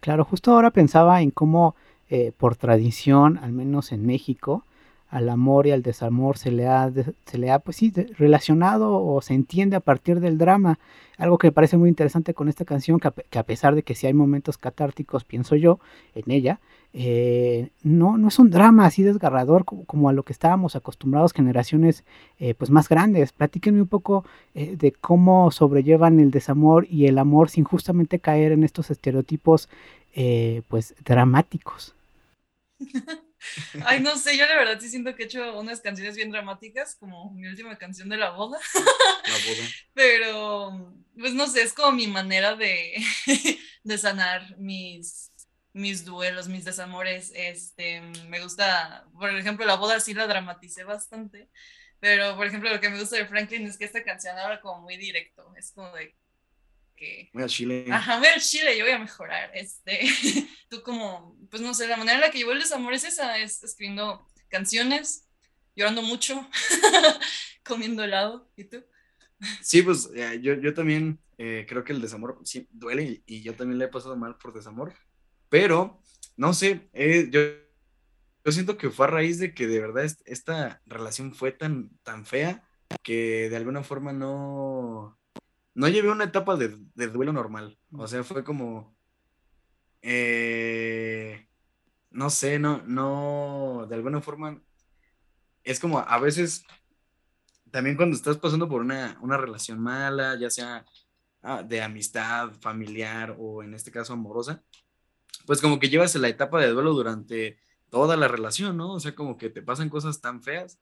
Claro, 0.00 0.24
justo 0.24 0.52
ahora 0.52 0.70
pensaba 0.70 1.20
en 1.20 1.30
cómo 1.30 1.76
eh, 2.08 2.32
por 2.36 2.56
tradición, 2.56 3.38
al 3.38 3.52
menos 3.52 3.92
en 3.92 4.06
México, 4.06 4.64
al 5.10 5.28
amor 5.28 5.66
y 5.66 5.72
al 5.72 5.82
desamor 5.82 6.38
se 6.38 6.50
le 6.52 6.66
ha, 6.68 6.90
se 7.26 7.38
le 7.38 7.50
ha 7.50 7.58
pues 7.58 7.76
sí, 7.76 7.92
relacionado 8.16 9.02
o 9.04 9.20
se 9.22 9.34
entiende 9.34 9.76
a 9.76 9.80
partir 9.80 10.20
del 10.20 10.38
drama. 10.38 10.78
Algo 11.18 11.36
que 11.38 11.48
me 11.48 11.52
parece 11.52 11.76
muy 11.76 11.88
interesante 11.88 12.32
con 12.32 12.48
esta 12.48 12.64
canción, 12.64 12.98
que 13.00 13.08
a, 13.08 13.10
pe- 13.10 13.26
que 13.28 13.38
a 13.38 13.42
pesar 13.42 13.74
de 13.74 13.82
que 13.82 13.94
sí 13.94 14.06
hay 14.06 14.14
momentos 14.14 14.56
catárticos, 14.56 15.24
pienso 15.24 15.56
yo, 15.56 15.80
en 16.14 16.30
ella, 16.30 16.60
eh, 16.92 17.68
no, 17.82 18.18
no 18.18 18.28
es 18.28 18.38
un 18.38 18.50
drama 18.50 18.86
así 18.86 19.02
desgarrador 19.02 19.64
como, 19.64 19.84
como 19.84 20.08
a 20.08 20.12
lo 20.12 20.22
que 20.24 20.32
estábamos 20.32 20.74
acostumbrados 20.76 21.32
generaciones 21.32 22.04
eh, 22.38 22.54
pues 22.54 22.70
más 22.70 22.88
grandes. 22.88 23.32
Platíquenme 23.32 23.82
un 23.82 23.88
poco 23.88 24.24
eh, 24.54 24.76
de 24.76 24.92
cómo 24.92 25.50
sobrellevan 25.50 26.20
el 26.20 26.30
desamor 26.30 26.86
y 26.90 27.06
el 27.06 27.18
amor 27.18 27.50
sin 27.50 27.64
justamente 27.64 28.18
caer 28.18 28.52
en 28.52 28.64
estos 28.64 28.90
estereotipos 28.90 29.68
eh, 30.14 30.62
pues 30.68 30.94
dramáticos. 31.04 31.94
Ay, 33.84 34.00
no 34.00 34.16
sé, 34.16 34.36
yo 34.36 34.46
la 34.46 34.56
verdad 34.56 34.78
sí 34.80 34.88
siento 34.88 35.14
que 35.14 35.22
he 35.24 35.26
hecho 35.26 35.58
unas 35.58 35.80
canciones 35.80 36.16
bien 36.16 36.30
dramáticas, 36.30 36.96
como 36.96 37.30
mi 37.32 37.46
última 37.48 37.76
canción 37.78 38.08
de 38.08 38.16
la 38.16 38.30
boda, 38.30 38.58
La 39.26 39.38
boda. 39.38 39.68
pero 39.94 40.94
pues 41.18 41.34
no 41.34 41.46
sé, 41.46 41.62
es 41.62 41.72
como 41.72 41.92
mi 41.92 42.06
manera 42.06 42.56
de, 42.56 42.94
de 43.84 43.98
sanar 43.98 44.56
mis, 44.58 45.32
mis 45.72 46.04
duelos, 46.04 46.48
mis 46.48 46.64
desamores. 46.64 47.32
Este, 47.34 48.00
me 48.28 48.40
gusta, 48.42 49.06
por 49.12 49.30
ejemplo, 49.36 49.66
la 49.66 49.76
boda 49.76 50.00
sí 50.00 50.14
la 50.14 50.26
dramaticé 50.26 50.84
bastante, 50.84 51.50
pero 51.98 52.36
por 52.36 52.46
ejemplo, 52.46 52.70
lo 52.70 52.80
que 52.80 52.90
me 52.90 52.98
gusta 52.98 53.16
de 53.16 53.26
Franklin 53.26 53.66
es 53.66 53.78
que 53.78 53.84
esta 53.84 54.04
canción 54.04 54.38
habla 54.38 54.60
como 54.60 54.82
muy 54.82 54.96
directo, 54.96 55.52
es 55.56 55.72
como 55.72 55.92
de 55.92 56.16
que 57.00 57.30
Voy 57.32 57.42
a 57.42 57.46
Chile. 57.46 57.86
Ajá, 57.90 58.18
voy 58.18 58.28
al 58.28 58.40
Chile, 58.40 58.76
yo 58.76 58.84
voy 58.84 58.92
a 58.92 58.98
mejorar. 58.98 59.50
Este, 59.54 60.00
tú 60.68 60.82
como, 60.82 61.36
pues 61.50 61.62
no 61.62 61.72
sé, 61.72 61.88
la 61.88 61.96
manera 61.96 62.16
en 62.16 62.20
la 62.20 62.30
que 62.30 62.38
llevo 62.38 62.52
el 62.52 62.60
desamor 62.60 62.92
es 62.92 63.04
esa, 63.04 63.38
es 63.38 63.64
escribiendo 63.64 64.28
canciones, 64.48 65.26
llorando 65.74 66.02
mucho, 66.02 66.48
comiendo 67.64 68.04
helado. 68.04 68.52
¿Y 68.54 68.64
tú? 68.64 68.84
Sí, 69.62 69.80
pues 69.80 70.10
eh, 70.14 70.40
yo, 70.42 70.54
yo 70.54 70.74
también 70.74 71.18
eh, 71.38 71.64
creo 71.66 71.82
que 71.82 71.94
el 71.94 72.02
desamor 72.02 72.38
sí 72.44 72.68
duele 72.70 73.22
y, 73.24 73.42
yo 73.42 73.54
también 73.54 73.78
le 73.78 73.86
he 73.86 73.88
pasado 73.88 74.14
mal 74.16 74.36
por 74.36 74.52
desamor, 74.52 74.92
pero 75.48 76.02
no 76.36 76.52
sé, 76.52 76.90
eh, 76.92 77.28
yo, 77.30 77.40
yo 78.44 78.52
siento 78.52 78.76
que 78.76 78.90
fue 78.90 79.06
a 79.06 79.10
raíz 79.10 79.38
de 79.38 79.54
que 79.54 79.66
de 79.66 79.80
verdad 79.80 80.04
est- 80.04 80.20
esta 80.26 80.82
relación 80.84 81.34
fue 81.34 81.52
tan, 81.52 81.88
tan 82.02 82.26
fea 82.26 82.62
que 83.02 83.48
de 83.48 83.56
alguna 83.56 83.82
forma 83.82 84.12
no, 84.12 85.18
no 85.74 85.88
llevé 85.88 86.10
una 86.10 86.24
etapa 86.24 86.56
de, 86.56 86.76
de 86.94 87.08
duelo 87.08 87.32
normal, 87.32 87.78
o 87.92 88.06
sea, 88.06 88.24
fue 88.24 88.44
como, 88.44 88.96
eh, 90.02 91.48
no 92.10 92.30
sé, 92.30 92.58
no, 92.58 92.82
no, 92.86 93.86
de 93.88 93.94
alguna 93.94 94.20
forma 94.20 94.60
es 95.64 95.78
como 95.80 95.98
a 95.98 96.18
veces 96.18 96.64
también 97.70 97.96
cuando 97.96 98.16
estás 98.16 98.38
pasando 98.38 98.68
por 98.68 98.80
una, 98.80 99.18
una 99.22 99.36
relación 99.36 99.78
mala, 99.78 100.36
ya 100.38 100.50
sea 100.50 100.84
ah, 101.42 101.62
de 101.62 101.82
amistad, 101.82 102.50
familiar 102.60 103.36
o 103.38 103.62
en 103.62 103.74
este 103.74 103.90
caso 103.90 104.12
amorosa, 104.12 104.62
pues 105.46 105.60
como 105.60 105.78
que 105.78 105.88
llevas 105.88 106.14
la 106.16 106.28
etapa 106.28 106.60
de 106.60 106.70
duelo 106.70 106.92
durante 106.92 107.58
toda 107.88 108.16
la 108.16 108.28
relación, 108.28 108.76
¿no? 108.76 108.94
O 108.94 109.00
sea, 109.00 109.14
como 109.14 109.36
que 109.36 109.50
te 109.50 109.62
pasan 109.62 109.88
cosas 109.88 110.20
tan 110.20 110.42
feas 110.42 110.78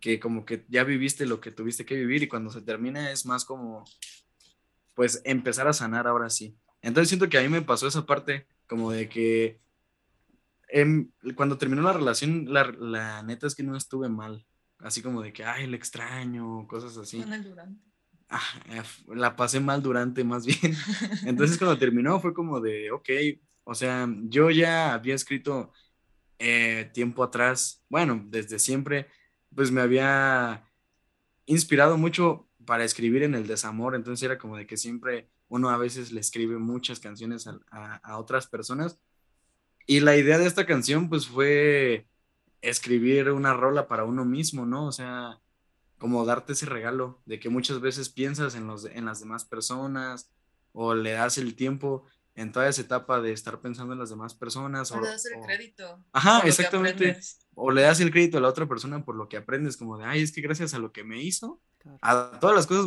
que 0.00 0.20
como 0.20 0.44
que 0.44 0.64
ya 0.68 0.84
viviste 0.84 1.24
lo 1.26 1.40
que 1.40 1.50
tuviste 1.50 1.86
que 1.86 1.96
vivir 1.96 2.22
y 2.22 2.28
cuando 2.28 2.50
se 2.50 2.60
termina 2.60 3.10
es 3.10 3.24
más 3.24 3.44
como, 3.44 3.84
pues 4.96 5.22
empezar 5.24 5.68
a 5.68 5.72
sanar 5.72 6.08
ahora 6.08 6.28
sí. 6.30 6.56
Entonces 6.82 7.08
siento 7.08 7.28
que 7.28 7.38
a 7.38 7.42
mí 7.42 7.48
me 7.48 7.62
pasó 7.62 7.86
esa 7.86 8.04
parte 8.04 8.48
como 8.66 8.90
de 8.90 9.08
que 9.08 9.60
em, 10.68 11.12
cuando 11.36 11.56
terminó 11.56 11.82
la 11.82 11.92
relación, 11.92 12.52
la, 12.52 12.64
la 12.64 13.22
neta 13.22 13.46
es 13.46 13.54
que 13.54 13.62
no 13.62 13.76
estuve 13.76 14.08
mal 14.08 14.44
así 14.80 15.02
como 15.02 15.22
de 15.22 15.32
que, 15.32 15.44
ay, 15.44 15.66
le 15.66 15.76
extraño, 15.76 16.66
cosas 16.68 16.96
así. 16.96 17.24
Ah, 18.28 18.40
la 19.08 19.36
pasé 19.36 19.60
mal 19.60 19.82
durante, 19.82 20.24
más 20.24 20.44
bien. 20.46 20.58
Entonces, 21.24 21.58
cuando 21.58 21.78
terminó, 21.78 22.20
fue 22.20 22.34
como 22.34 22.60
de, 22.60 22.90
ok, 22.90 23.08
o 23.64 23.74
sea, 23.74 24.08
yo 24.24 24.50
ya 24.50 24.94
había 24.94 25.14
escrito 25.14 25.72
eh, 26.38 26.90
tiempo 26.92 27.22
atrás, 27.22 27.82
bueno, 27.88 28.24
desde 28.28 28.58
siempre, 28.58 29.08
pues 29.54 29.70
me 29.70 29.80
había 29.80 30.64
inspirado 31.46 31.96
mucho 31.96 32.45
para 32.66 32.84
escribir 32.84 33.22
en 33.22 33.34
el 33.34 33.46
desamor, 33.46 33.94
entonces 33.94 34.22
era 34.24 34.36
como 34.38 34.56
de 34.56 34.66
que 34.66 34.76
siempre 34.76 35.28
uno 35.48 35.70
a 35.70 35.78
veces 35.78 36.12
le 36.12 36.20
escribe 36.20 36.58
muchas 36.58 37.00
canciones 37.00 37.46
a, 37.46 37.58
a- 37.70 37.96
a 38.02 38.18
otras 38.18 38.46
personas. 38.48 38.98
Y 39.86 40.00
la 40.00 40.16
idea 40.16 40.36
de 40.38 40.46
esta 40.46 40.66
canción, 40.66 41.08
pues 41.08 41.26
fue 41.28 42.06
escribir 42.60 43.30
una 43.30 43.54
rola 43.54 43.86
para 43.86 44.04
uno 44.04 44.24
mismo, 44.24 44.66
¿no? 44.66 44.86
O 44.86 44.92
sea, 44.92 45.38
como 45.98 46.24
darte 46.24 46.52
ese 46.54 46.66
regalo 46.66 47.20
de 47.26 47.38
que 47.38 47.48
muchas 47.48 47.80
veces 47.80 48.08
piensas 48.08 48.54
en, 48.54 48.66
los, 48.66 48.84
en 48.86 49.04
las 49.04 49.20
demás 49.20 49.44
personas 49.44 50.30
o 50.72 50.94
le 50.94 51.12
das 51.12 51.38
el 51.38 51.54
tiempo 51.54 52.04
en 52.34 52.52
toda 52.52 52.68
esa 52.68 52.82
etapa 52.82 53.20
de 53.20 53.32
estar 53.32 53.60
pensando 53.60 53.92
en 53.94 53.98
las 53.98 54.10
demás 54.10 54.34
personas. 54.34 54.90
O 54.92 55.00
le 55.00 55.08
das 55.08 55.24
el 55.26 55.38
o- 55.38 55.42
crédito. 55.42 56.04
Ajá, 56.12 56.40
exactamente. 56.44 57.18
O 57.54 57.70
le 57.70 57.82
das 57.82 58.00
el 58.00 58.10
crédito 58.10 58.36
a 58.38 58.40
la 58.42 58.48
otra 58.48 58.66
persona 58.66 59.04
por 59.04 59.14
lo 59.14 59.28
que 59.28 59.36
aprendes, 59.38 59.76
como 59.78 59.96
de, 59.96 60.04
ay, 60.04 60.20
es 60.22 60.32
que 60.32 60.42
gracias 60.42 60.74
a 60.74 60.78
lo 60.78 60.92
que 60.92 61.04
me 61.04 61.22
hizo, 61.22 61.62
a 62.02 62.38
todas 62.40 62.56
las 62.56 62.66
cosas 62.66 62.86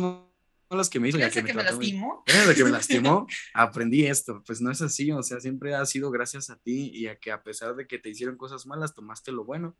las 0.76 0.88
que 0.88 1.00
me 1.00 1.08
hizo, 1.08 1.18
ya 1.18 1.30
que 1.30 1.42
que 1.42 1.54
me 1.54 1.64
lastimó. 1.64 2.22
que 2.24 2.64
me 2.64 2.70
lastimó, 2.70 3.26
aprendí 3.54 4.06
esto. 4.06 4.42
Pues 4.46 4.60
no 4.60 4.70
es 4.70 4.80
así, 4.82 5.10
o 5.10 5.22
sea, 5.22 5.40
siempre 5.40 5.74
ha 5.74 5.84
sido 5.84 6.10
gracias 6.10 6.50
a 6.50 6.56
ti 6.56 6.90
y 6.94 7.08
a 7.08 7.18
que 7.18 7.32
a 7.32 7.42
pesar 7.42 7.74
de 7.74 7.86
que 7.86 7.98
te 7.98 8.08
hicieron 8.08 8.36
cosas 8.36 8.66
malas, 8.66 8.94
tomaste 8.94 9.32
lo 9.32 9.44
bueno. 9.44 9.76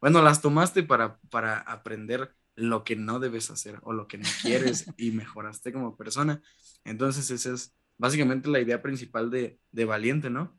Bueno, 0.00 0.22
las 0.22 0.42
tomaste 0.42 0.82
para, 0.82 1.18
para 1.30 1.58
aprender 1.58 2.34
lo 2.54 2.84
que 2.84 2.96
no 2.96 3.20
debes 3.20 3.50
hacer 3.50 3.78
o 3.82 3.92
lo 3.92 4.08
que 4.08 4.18
no 4.18 4.28
quieres 4.42 4.86
y 4.96 5.12
mejoraste 5.12 5.72
como 5.72 5.96
persona. 5.96 6.42
Entonces, 6.84 7.30
esa 7.30 7.52
es 7.52 7.74
básicamente 7.96 8.48
la 8.48 8.60
idea 8.60 8.82
principal 8.82 9.30
de, 9.30 9.58
de 9.70 9.84
Valiente, 9.84 10.28
¿no? 10.28 10.58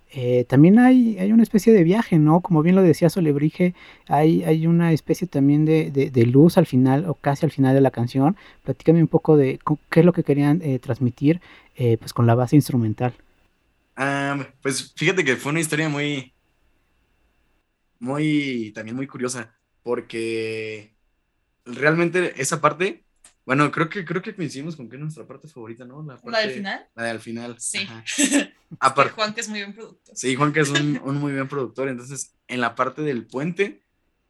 Eh, 0.11 0.45
también 0.45 0.79
hay, 0.79 1.17
hay 1.19 1.31
una 1.31 1.43
especie 1.43 1.73
de 1.73 1.83
viaje, 1.83 2.17
¿no? 2.19 2.41
Como 2.41 2.61
bien 2.63 2.75
lo 2.75 2.81
decía 2.83 3.09
Solebrige, 3.09 3.73
hay, 4.07 4.43
hay 4.43 4.67
una 4.67 4.91
especie 4.93 5.27
también 5.27 5.65
de, 5.65 5.91
de- 5.91 6.25
luz 6.25 6.57
al 6.57 6.65
final 6.65 7.05
o 7.07 7.15
casi 7.15 7.45
al 7.45 7.51
final 7.51 7.73
de 7.75 7.81
la 7.81 7.91
canción. 7.91 8.37
Platícame 8.63 9.01
un 9.01 9.07
poco 9.07 9.37
de 9.37 9.59
qué 9.89 9.99
es 10.01 10.05
lo 10.05 10.13
que 10.13 10.23
querían 10.23 10.61
eh, 10.63 10.79
transmitir 10.79 11.41
eh, 11.75 11.97
pues 11.97 12.13
con 12.13 12.27
la 12.27 12.35
base 12.35 12.55
instrumental. 12.55 13.13
Ah, 13.95 14.47
pues 14.61 14.93
fíjate 14.95 15.23
que 15.23 15.35
fue 15.37 15.51
una 15.51 15.59
historia 15.61 15.87
muy, 15.89 16.33
muy, 17.99 18.71
también 18.73 18.95
muy 18.95 19.07
curiosa, 19.07 19.55
porque 19.83 20.95
realmente 21.65 22.41
esa 22.41 22.61
parte, 22.61 23.05
bueno, 23.45 23.71
creo 23.71 23.89
que, 23.89 24.05
creo 24.05 24.21
que 24.21 24.35
coincidimos 24.35 24.75
con 24.75 24.87
que 24.89 24.95
es 24.95 25.01
nuestra 25.01 25.25
parte 25.27 25.47
favorita, 25.47 25.83
¿no? 25.85 26.01
La, 26.03 26.13
¿La 26.13 26.19
del 26.21 26.31
parte- 26.31 26.53
final? 26.53 26.87
La 26.95 27.03
del 27.03 27.19
final. 27.19 27.55
Sí. 27.59 27.77
ajá. 27.79 28.03
Que 28.71 28.77
Apar- 28.79 29.11
Juan, 29.11 29.33
que 29.33 29.41
es 29.41 29.49
muy 29.49 29.59
buen 29.59 29.73
productor. 29.73 30.15
Sí, 30.15 30.33
Juan, 30.35 30.53
que 30.53 30.61
es 30.61 30.69
un, 30.69 30.97
un 31.03 31.17
muy 31.17 31.33
buen 31.33 31.47
productor. 31.49 31.89
Entonces, 31.89 32.33
en 32.47 32.61
la 32.61 32.73
parte 32.75 33.01
del 33.01 33.25
puente 33.27 33.83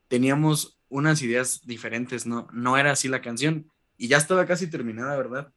teníamos 0.08 0.80
unas 0.90 1.22
ideas 1.22 1.62
diferentes, 1.66 2.26
¿no? 2.26 2.48
No 2.52 2.76
era 2.78 2.92
así 2.92 3.08
la 3.08 3.22
canción. 3.22 3.70
Y 3.98 4.08
ya 4.08 4.18
estaba 4.18 4.46
casi 4.48 4.68
terminada, 4.68 5.16
¿verdad? 5.16 5.54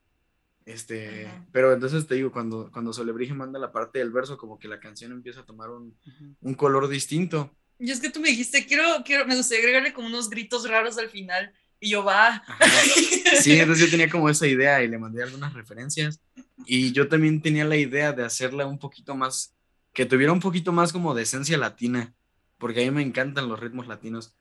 Este, 0.67 1.27
Ajá. 1.27 1.47
pero 1.53 1.73
entonces 1.73 2.07
te 2.07 2.15
digo, 2.15 2.31
cuando, 2.33 2.71
cuando 2.73 2.93
Solebrige 2.93 3.35
manda 3.35 3.59
la 3.59 3.73
parte 3.73 3.99
del 3.99 4.11
verso, 4.11 4.37
como 4.39 4.59
que 4.59 4.69
la 4.69 4.81
canción 4.81 5.13
empieza 5.13 5.41
a 5.41 5.47
tomar 5.47 5.71
un, 5.71 5.97
un 6.41 6.55
color 6.55 6.89
distinto. 6.89 7.51
Y 7.79 7.91
es 7.91 8.01
que 8.01 8.11
tú 8.11 8.21
me 8.21 8.29
dijiste, 8.29 8.67
quiero, 8.67 8.85
quiero, 9.05 9.27
me 9.27 9.37
gustaría 9.37 9.63
agregarle 9.65 9.93
como 9.93 10.09
unos 10.09 10.31
gritos 10.31 10.69
raros 10.69 10.97
al 10.99 11.09
final. 11.11 11.53
Y 11.85 11.91
yo, 11.91 12.03
va. 12.03 12.43
Sí, 13.43 13.59
entonces 13.59 13.85
yo 13.85 13.91
tenía 13.91 14.09
como 14.09 14.31
esa 14.31 14.47
idea 14.47 14.83
y 14.83 14.89
le 14.89 14.99
mandé 14.99 15.23
algunas 15.23 15.53
referencias. 15.53 16.19
Y 16.65 16.93
yo 16.93 17.09
también 17.09 17.43
tenía 17.43 17.67
la 17.67 17.77
idea 17.77 18.13
de 18.15 18.25
hacerla 18.25 18.65
un 18.65 18.79
poquito 18.79 19.15
más, 19.15 19.55
que 19.93 20.07
tuviera 20.07 20.33
un 20.33 20.41
poquito 20.41 20.73
más 20.73 20.95
como 20.95 21.15
de 21.15 21.25
esencia 21.25 21.59
latina, 21.59 22.15
porque 22.57 22.81
a 22.81 22.85
mí 22.85 22.91
me 22.91 23.03
encantan 23.03 23.51
los 23.51 23.61
ritmos 23.61 23.87
latinos. 23.87 24.35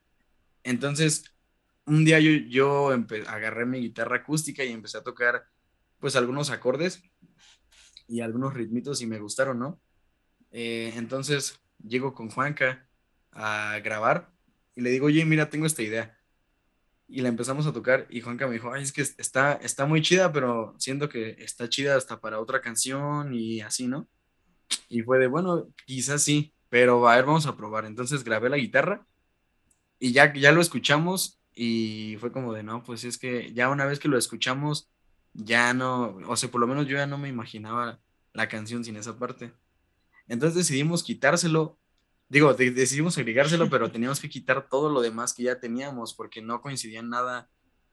Entonces, 0.64 1.36
un 1.86 2.06
día 2.06 2.22
yo, 2.22 2.32
yo 2.32 2.92
agarré 3.28 3.66
mi 3.66 3.82
guitarra 3.82 4.18
acústica 4.18 4.64
y 4.64 4.72
empecé 4.72 5.00
a 5.00 5.04
tocar 5.04 5.44
pues 6.00 6.16
algunos 6.16 6.50
acordes 6.50 7.04
y 8.08 8.22
algunos 8.22 8.54
ritmitos 8.54 9.02
y 9.02 9.06
me 9.06 9.20
gustaron, 9.20 9.60
¿no? 9.60 9.82
Eh, 10.52 10.94
entonces 10.96 11.60
llego 11.86 12.14
con 12.14 12.30
Juanca 12.30 12.88
a 13.34 13.80
grabar 13.84 14.32
y 14.76 14.82
le 14.82 14.92
digo, 14.92 15.08
oye, 15.08 15.26
mira, 15.26 15.50
tengo 15.50 15.66
esta 15.66 15.82
idea 15.82 16.18
y 17.08 17.22
la 17.22 17.30
empezamos 17.30 17.68
a 17.68 17.74
tocar 17.74 18.08
y 18.10 18.22
Juanca 18.22 18.48
me 18.48 18.54
dijo, 18.54 18.74
ay, 18.74 18.84
es 18.84 18.92
que 18.92 19.02
está, 19.02 19.54
está 19.54 19.86
muy 19.86 20.02
chida, 20.02 20.32
pero 20.32 20.76
siento 20.78 21.10
que 21.10 21.36
está 21.40 21.70
chida 21.70 21.96
hasta 21.96 22.20
para 22.20 22.40
otra 22.40 22.62
canción 22.62 23.34
y 23.34 23.62
así, 23.62 23.88
¿no? 23.88 24.08
Y 24.90 25.02
fue 25.02 25.20
de, 25.20 25.28
bueno, 25.28 25.68
quizás 25.86 26.24
sí, 26.24 26.54
pero 26.70 27.08
a 27.08 27.16
ver, 27.16 27.26
vamos 27.26 27.46
a 27.46 27.56
probar. 27.56 27.86
Entonces 27.86 28.24
grabé 28.24 28.50
la 28.50 28.58
guitarra 28.58 29.06
y 30.00 30.12
ya, 30.12 30.34
ya 30.34 30.52
lo 30.52 30.62
escuchamos 30.62 31.40
y 31.54 32.18
fue 32.20 32.32
como 32.32 32.54
de, 32.54 32.64
no, 32.64 32.84
pues 32.84 33.04
es 33.04 33.18
que 33.18 33.54
ya 33.54 33.70
una 33.70 33.86
vez 33.86 34.00
que 34.00 34.08
lo 34.08 34.18
escuchamos, 34.18 34.90
ya 35.34 35.74
no, 35.74 36.18
o 36.28 36.36
sea, 36.36 36.50
por 36.50 36.62
lo 36.62 36.68
menos 36.68 36.88
yo 36.88 36.98
ya 36.98 37.08
no 37.08 37.18
me 37.18 37.30
imaginaba 37.30 38.00
la 38.34 38.50
canción 38.50 38.84
sin 38.84 38.96
esa 38.98 39.18
parte. 39.18 39.54
Entonces 40.28 40.56
decidimos 40.56 41.04
quitárselo 41.04 41.78
digo, 42.30 42.54
de- 42.54 42.72
decidimos 42.72 43.18
agregárselo, 43.18 43.70
pero 43.70 43.92
teníamos 43.92 44.20
que 44.20 44.30
quitar 44.30 44.68
todo 44.70 44.90
lo 44.90 45.02
demás 45.02 45.34
que 45.34 45.44
ya 45.44 45.60
teníamos 45.60 46.14
porque 46.14 46.42
no 46.42 46.62
coincidía 46.62 47.00
en 47.00 47.10
nada, 47.10 47.50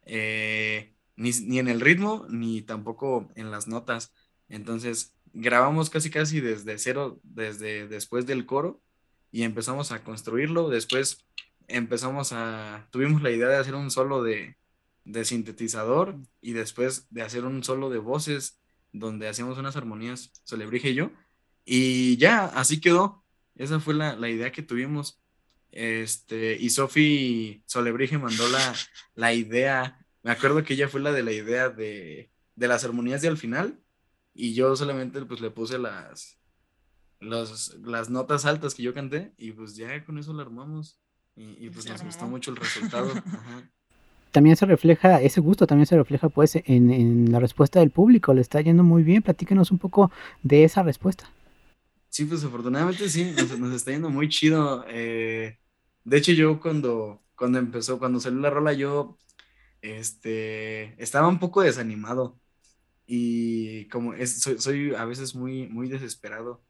eh, 0.06 0.94
ni, 1.16 1.30
ni 1.32 1.58
en 1.58 1.68
el 1.68 1.80
ritmo, 1.80 2.26
ni 2.30 2.62
tampoco 2.62 3.28
en 3.36 3.50
las 3.50 3.68
notas. 3.68 4.12
Entonces, 4.48 5.14
grabamos 5.32 5.90
casi 5.90 6.10
casi 6.10 6.40
desde 6.40 6.78
cero, 6.78 7.20
desde 7.22 7.86
después 7.88 8.26
del 8.26 8.46
coro, 8.46 8.82
y 9.30 9.42
empezamos 9.42 9.92
a 9.92 10.02
construirlo. 10.04 10.68
Después 10.68 11.26
empezamos 11.68 12.32
a, 12.32 12.88
tuvimos 12.90 13.22
la 13.22 13.30
idea 13.30 13.48
de 13.48 13.56
hacer 13.56 13.74
un 13.74 13.90
solo 13.90 14.22
de, 14.22 14.56
de 15.04 15.24
sintetizador 15.24 16.16
y 16.40 16.52
después 16.52 17.06
de 17.10 17.22
hacer 17.22 17.44
un 17.44 17.62
solo 17.64 17.90
de 17.90 17.98
voces 17.98 18.60
donde 18.92 19.28
hacíamos 19.28 19.58
unas 19.58 19.76
armonías, 19.76 20.32
Solebrige 20.44 20.90
y 20.90 20.94
yo. 20.94 21.10
Y 21.64 22.16
ya, 22.16 22.46
así 22.46 22.80
quedó. 22.80 23.19
Esa 23.60 23.78
fue 23.80 23.94
la, 23.94 24.16
la 24.16 24.28
idea 24.28 24.50
que 24.52 24.62
tuvimos. 24.62 25.20
Este, 25.70 26.56
y 26.56 26.70
Sofi 26.70 27.62
Solebrige 27.66 28.18
mandó 28.18 28.48
la, 28.48 28.74
la 29.14 29.34
idea. 29.34 30.04
Me 30.22 30.30
acuerdo 30.32 30.64
que 30.64 30.74
ella 30.74 30.88
fue 30.88 31.00
la 31.00 31.12
de 31.12 31.22
la 31.22 31.32
idea 31.32 31.68
de, 31.68 32.30
de 32.56 32.68
las 32.68 32.84
armonías 32.84 33.22
de 33.22 33.28
al 33.28 33.36
final. 33.36 33.78
Y 34.34 34.54
yo 34.54 34.74
solamente 34.76 35.20
pues 35.26 35.40
le 35.40 35.50
puse 35.50 35.78
las, 35.78 36.38
los- 37.20 37.76
las 37.84 38.08
notas 38.08 38.44
altas 38.46 38.74
que 38.74 38.82
yo 38.82 38.94
canté. 38.94 39.32
Y 39.36 39.52
pues 39.52 39.76
ya 39.76 40.04
con 40.04 40.18
eso 40.18 40.32
la 40.32 40.42
armamos. 40.42 40.98
Y, 41.36 41.66
y 41.66 41.70
pues 41.70 41.86
nos 41.86 42.02
gustó 42.02 42.26
mucho 42.26 42.50
el 42.50 42.56
resultado. 42.56 43.10
Ajá. 43.26 43.70
También 44.32 44.56
se 44.56 44.64
refleja, 44.64 45.20
ese 45.20 45.40
gusto 45.40 45.66
también 45.66 45.86
se 45.86 45.96
refleja 45.96 46.28
pues 46.28 46.54
en, 46.56 46.90
en, 46.90 47.32
la 47.32 47.40
respuesta 47.40 47.80
del 47.80 47.90
público, 47.90 48.32
le 48.32 48.40
está 48.40 48.60
yendo 48.60 48.84
muy 48.84 49.02
bien, 49.02 49.22
platíquenos 49.22 49.72
un 49.72 49.78
poco 49.78 50.12
de 50.42 50.62
esa 50.62 50.84
respuesta. 50.84 51.28
Sí, 52.10 52.24
pues 52.24 52.44
afortunadamente 52.44 53.08
sí, 53.08 53.32
nos, 53.58 53.72
está 53.74 53.92
yendo 53.92 54.10
muy 54.10 54.28
chido. 54.28 54.84
Eh, 54.88 55.58
de 56.04 56.16
hecho 56.16 56.32
yo 56.32 56.60
cuando, 56.60 57.22
cuando 57.36 57.58
empezó, 57.58 57.98
cuando 57.98 58.20
salió 58.20 58.40
la 58.40 58.50
rola 58.50 58.72
yo 58.72 59.18
este, 59.82 61.02
estaba 61.02 61.28
un 61.28 61.38
poco 61.40 61.62
desanimado 61.62 62.40
y 63.06 63.88
como 63.88 64.14
soy, 64.26 64.58
soy 64.60 64.94
a 64.94 65.04
veces 65.06 65.34
muy, 65.36 65.68
muy 65.68 65.88
desesperado 65.88 66.64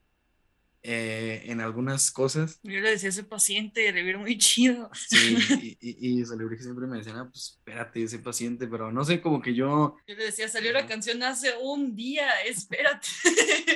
eh, 0.83 1.43
en 1.47 1.61
algunas 1.61 2.11
cosas. 2.11 2.59
Yo 2.63 2.81
le 2.81 2.91
decía, 2.91 3.11
ese 3.11 3.25
paciente, 3.25 3.93
le 3.93 4.03
vieron 4.03 4.23
muy 4.23 4.39
chido. 4.39 4.91
Sí, 5.09 5.37
y, 5.81 6.19
y, 6.19 6.21
y 6.23 6.25
siempre 6.25 6.87
me 6.87 6.99
decían, 6.99 7.17
ah, 7.17 7.29
pues 7.31 7.57
espérate, 7.59 8.03
ese 8.03 8.19
paciente, 8.19 8.67
pero 8.67 8.91
no 8.91 9.05
sé, 9.05 9.21
como 9.21 9.43
que 9.43 9.55
yo... 9.55 9.97
Yo 10.07 10.15
le 10.15 10.25
decía, 10.25 10.49
salió 10.49 10.73
la 10.73 10.87
canción 10.87 11.23
hace 11.23 11.53
un 11.61 11.95
día, 11.95 12.29
espérate. 12.47 13.09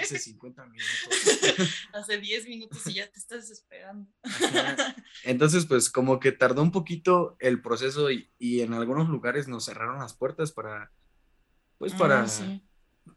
Hace 0.00 0.18
50 0.18 0.64
minutos. 0.66 1.70
hace 1.92 2.18
10 2.18 2.48
minutos 2.48 2.86
y 2.86 2.94
ya 2.94 3.10
te 3.10 3.18
estás 3.18 3.50
esperando. 3.50 4.08
Entonces, 5.24 5.66
pues 5.66 5.90
como 5.90 6.20
que 6.20 6.32
tardó 6.32 6.62
un 6.62 6.72
poquito 6.72 7.36
el 7.38 7.60
proceso 7.60 8.10
y, 8.10 8.30
y 8.38 8.60
en 8.60 8.72
algunos 8.72 9.08
lugares 9.08 9.46
nos 9.48 9.66
cerraron 9.66 9.98
las 9.98 10.14
puertas 10.14 10.52
para, 10.52 10.90
pues 11.78 11.92
para, 11.92 12.22
Ah, 12.22 12.28
sí. 12.28 12.62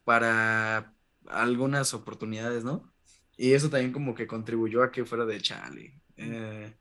para 0.03 0.93
algunas 1.27 1.93
oportunidades, 1.93 2.63
¿no? 2.63 2.93
Y 3.37 3.53
eso 3.53 3.69
también 3.69 3.93
como 3.93 4.15
que 4.15 4.27
contribuyó 4.27 4.83
a 4.83 4.91
que 4.91 5.05
fuera 5.05 5.25
de 5.25 5.41
chale. 5.41 6.01
eh, 6.17 6.75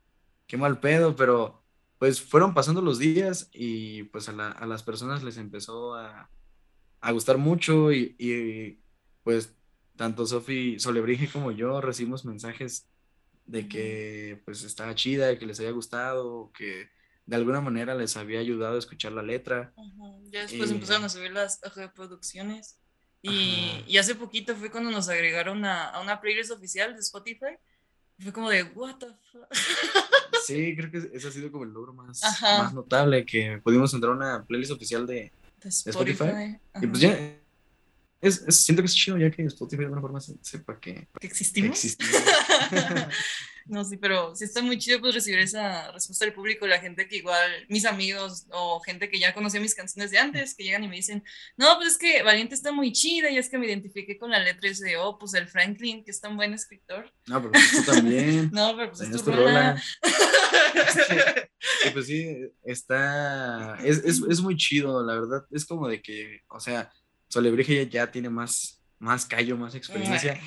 qué 0.47 0.57
mal 0.57 0.79
pedo, 0.79 1.15
pero 1.15 1.63
pues 1.99 2.21
fueron 2.21 2.53
pasando 2.55 2.81
los 2.81 2.99
días 2.99 3.49
y 3.53 4.03
pues 4.05 4.29
a, 4.29 4.33
la- 4.33 4.51
a 4.51 4.65
las 4.67 4.83
personas 4.83 5.23
les 5.23 5.37
empezó 5.37 5.95
a, 5.95 6.31
a 7.01 7.11
gustar 7.11 7.37
mucho 7.37 7.91
y, 7.91 8.15
y, 8.19 8.83
pues 9.23 9.55
tanto 9.95 10.25
Sofi 10.25 10.79
Solebrige 10.79 11.29
como 11.31 11.51
yo 11.51 11.81
recibimos 11.81 12.25
mensajes 12.25 12.89
de 13.45 13.67
que 13.67 14.41
pues 14.45 14.63
estaba 14.63 14.95
chida, 14.95 15.27
de 15.27 15.39
que 15.39 15.45
les 15.47 15.59
había 15.59 15.71
gustado, 15.71 16.51
que 16.53 16.89
de 17.25 17.35
alguna 17.35 17.61
manera 17.61 17.95
les 17.95 18.17
había 18.17 18.39
ayudado 18.39 18.75
a 18.75 18.79
escuchar 18.79 19.13
la 19.13 19.23
letra. 19.23 19.75
Ajá, 19.75 20.19
Ya 20.31 20.41
después 20.41 20.69
Eh, 20.69 20.71
empezaron 20.71 21.03
a 21.05 21.09
subir 21.09 21.31
las 21.31 21.63
ajá, 21.63 21.91
producciones. 21.93 22.79
Y, 23.29 23.83
y 23.87 23.97
hace 23.97 24.15
poquito 24.15 24.55
fue 24.55 24.71
cuando 24.71 24.91
nos 24.91 25.09
agregaron 25.09 25.65
a, 25.65 25.89
a 25.89 26.01
una 26.01 26.19
playlist 26.19 26.51
oficial 26.51 26.93
de 26.93 26.99
Spotify. 26.99 27.57
Fue 28.19 28.33
como 28.33 28.49
de, 28.49 28.63
what 28.63 28.95
the 28.97 29.07
fuck. 29.31 29.47
Sí, 30.45 30.75
creo 30.77 30.89
que 30.89 31.09
ese 31.13 31.27
ha 31.27 31.31
sido 31.31 31.51
como 31.51 31.65
el 31.65 31.71
logro 31.71 31.93
más, 31.93 32.21
más 32.41 32.73
notable, 32.73 33.25
que 33.25 33.59
pudimos 33.61 33.93
entrar 33.93 34.13
a 34.13 34.15
una 34.15 34.45
playlist 34.45 34.71
oficial 34.71 35.05
de, 35.05 35.33
De 35.61 35.69
Spotify. 35.69 36.23
Spotify. 36.23 36.59
Y 36.81 36.87
pues 36.87 37.01
ya, 37.01 37.37
es, 38.21 38.43
es- 38.47 38.63
siento 38.63 38.81
que 38.81 38.87
es 38.87 38.95
chido 38.95 39.17
ya 39.17 39.29
que 39.31 39.43
Spotify 39.43 39.79
de 39.79 39.85
alguna 39.85 40.01
forma 40.01 40.19
se- 40.19 40.37
sepa 40.41 40.79
que 40.79 41.07
¿Que 41.19 41.27
existimos? 41.27 41.71
existimos. 41.83 42.21
No, 43.69 43.83
sí, 43.83 43.97
pero 43.97 44.33
sí 44.33 44.45
está 44.45 44.61
muy 44.61 44.77
chido 44.77 45.01
pues 45.01 45.13
recibir 45.13 45.39
esa 45.39 45.91
respuesta 45.91 46.23
del 46.23 46.33
público, 46.33 46.65
la 46.65 46.79
gente 46.79 47.05
que 47.09 47.17
igual, 47.17 47.51
mis 47.67 47.83
amigos 47.83 48.45
o 48.51 48.79
gente 48.79 49.09
que 49.09 49.19
ya 49.19 49.33
conocía 49.33 49.59
mis 49.59 49.75
canciones 49.75 50.09
de 50.09 50.19
antes, 50.19 50.55
que 50.55 50.63
llegan 50.63 50.85
y 50.85 50.87
me 50.87 50.95
dicen, 50.95 51.21
no, 51.57 51.75
pues 51.75 51.89
es 51.89 51.97
que 51.97 52.23
Valiente 52.23 52.55
está 52.55 52.71
muy 52.71 52.93
chida 52.93 53.29
y 53.29 53.37
es 53.37 53.49
que 53.49 53.57
me 53.57 53.67
identifiqué 53.67 54.17
con 54.17 54.31
la 54.31 54.39
letra 54.39 54.69
y 54.69 54.73
de, 54.73 54.95
oh, 54.95 55.19
pues 55.19 55.33
el 55.33 55.49
Franklin, 55.49 56.05
que 56.05 56.11
es 56.11 56.21
tan 56.21 56.37
buen 56.37 56.53
escritor. 56.53 57.11
No, 57.25 57.39
pero 57.41 57.51
pues 57.51 57.71
tú 57.85 57.91
también. 57.91 58.49
No, 58.53 58.73
pero 58.77 58.89
pues 58.91 59.01
es 59.01 59.11
tu 59.11 59.17
tu 59.23 59.31
rola. 59.33 59.71
rola. 59.73 59.83
Y 61.85 61.89
pues 61.89 62.05
sí, 62.07 62.37
está, 62.63 63.77
es, 63.83 63.97
es, 64.05 64.21
es 64.29 64.39
muy 64.39 64.55
chido, 64.55 65.03
la 65.05 65.13
verdad, 65.15 65.45
es 65.51 65.65
como 65.65 65.89
de 65.89 66.01
que, 66.01 66.39
o 66.47 66.61
sea, 66.61 66.89
Solebrige 67.37 67.85
ya, 67.85 67.89
ya 67.89 68.11
tiene 68.11 68.31
más, 68.31 68.81
más 68.97 69.27
callo, 69.27 69.57
más 69.57 69.75
experiencia, 69.75 70.41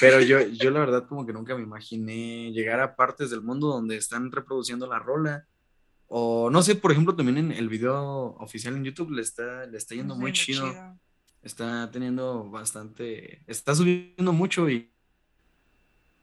pero 0.00 0.20
yo, 0.20 0.40
yo 0.40 0.70
la 0.70 0.78
verdad 0.78 1.08
como 1.08 1.26
que 1.26 1.32
nunca 1.32 1.56
me 1.56 1.62
imaginé 1.64 2.52
llegar 2.52 2.78
a 2.78 2.94
partes 2.94 3.30
del 3.30 3.42
mundo 3.42 3.66
donde 3.66 3.96
están 3.96 4.30
reproduciendo 4.30 4.86
la 4.86 5.00
rola, 5.00 5.44
o 6.06 6.48
no 6.48 6.62
sé, 6.62 6.76
por 6.76 6.92
ejemplo, 6.92 7.16
también 7.16 7.38
en 7.38 7.50
el 7.50 7.68
video 7.68 8.36
oficial 8.38 8.76
en 8.76 8.84
YouTube 8.84 9.10
le 9.10 9.22
está, 9.22 9.66
le 9.66 9.76
está 9.76 9.96
yendo 9.96 10.14
muy 10.14 10.32
chido, 10.32 10.70
chido. 10.70 11.00
está 11.42 11.90
teniendo 11.90 12.48
bastante, 12.48 13.42
está 13.48 13.74
subiendo 13.74 14.32
mucho 14.32 14.70
y, 14.70 14.92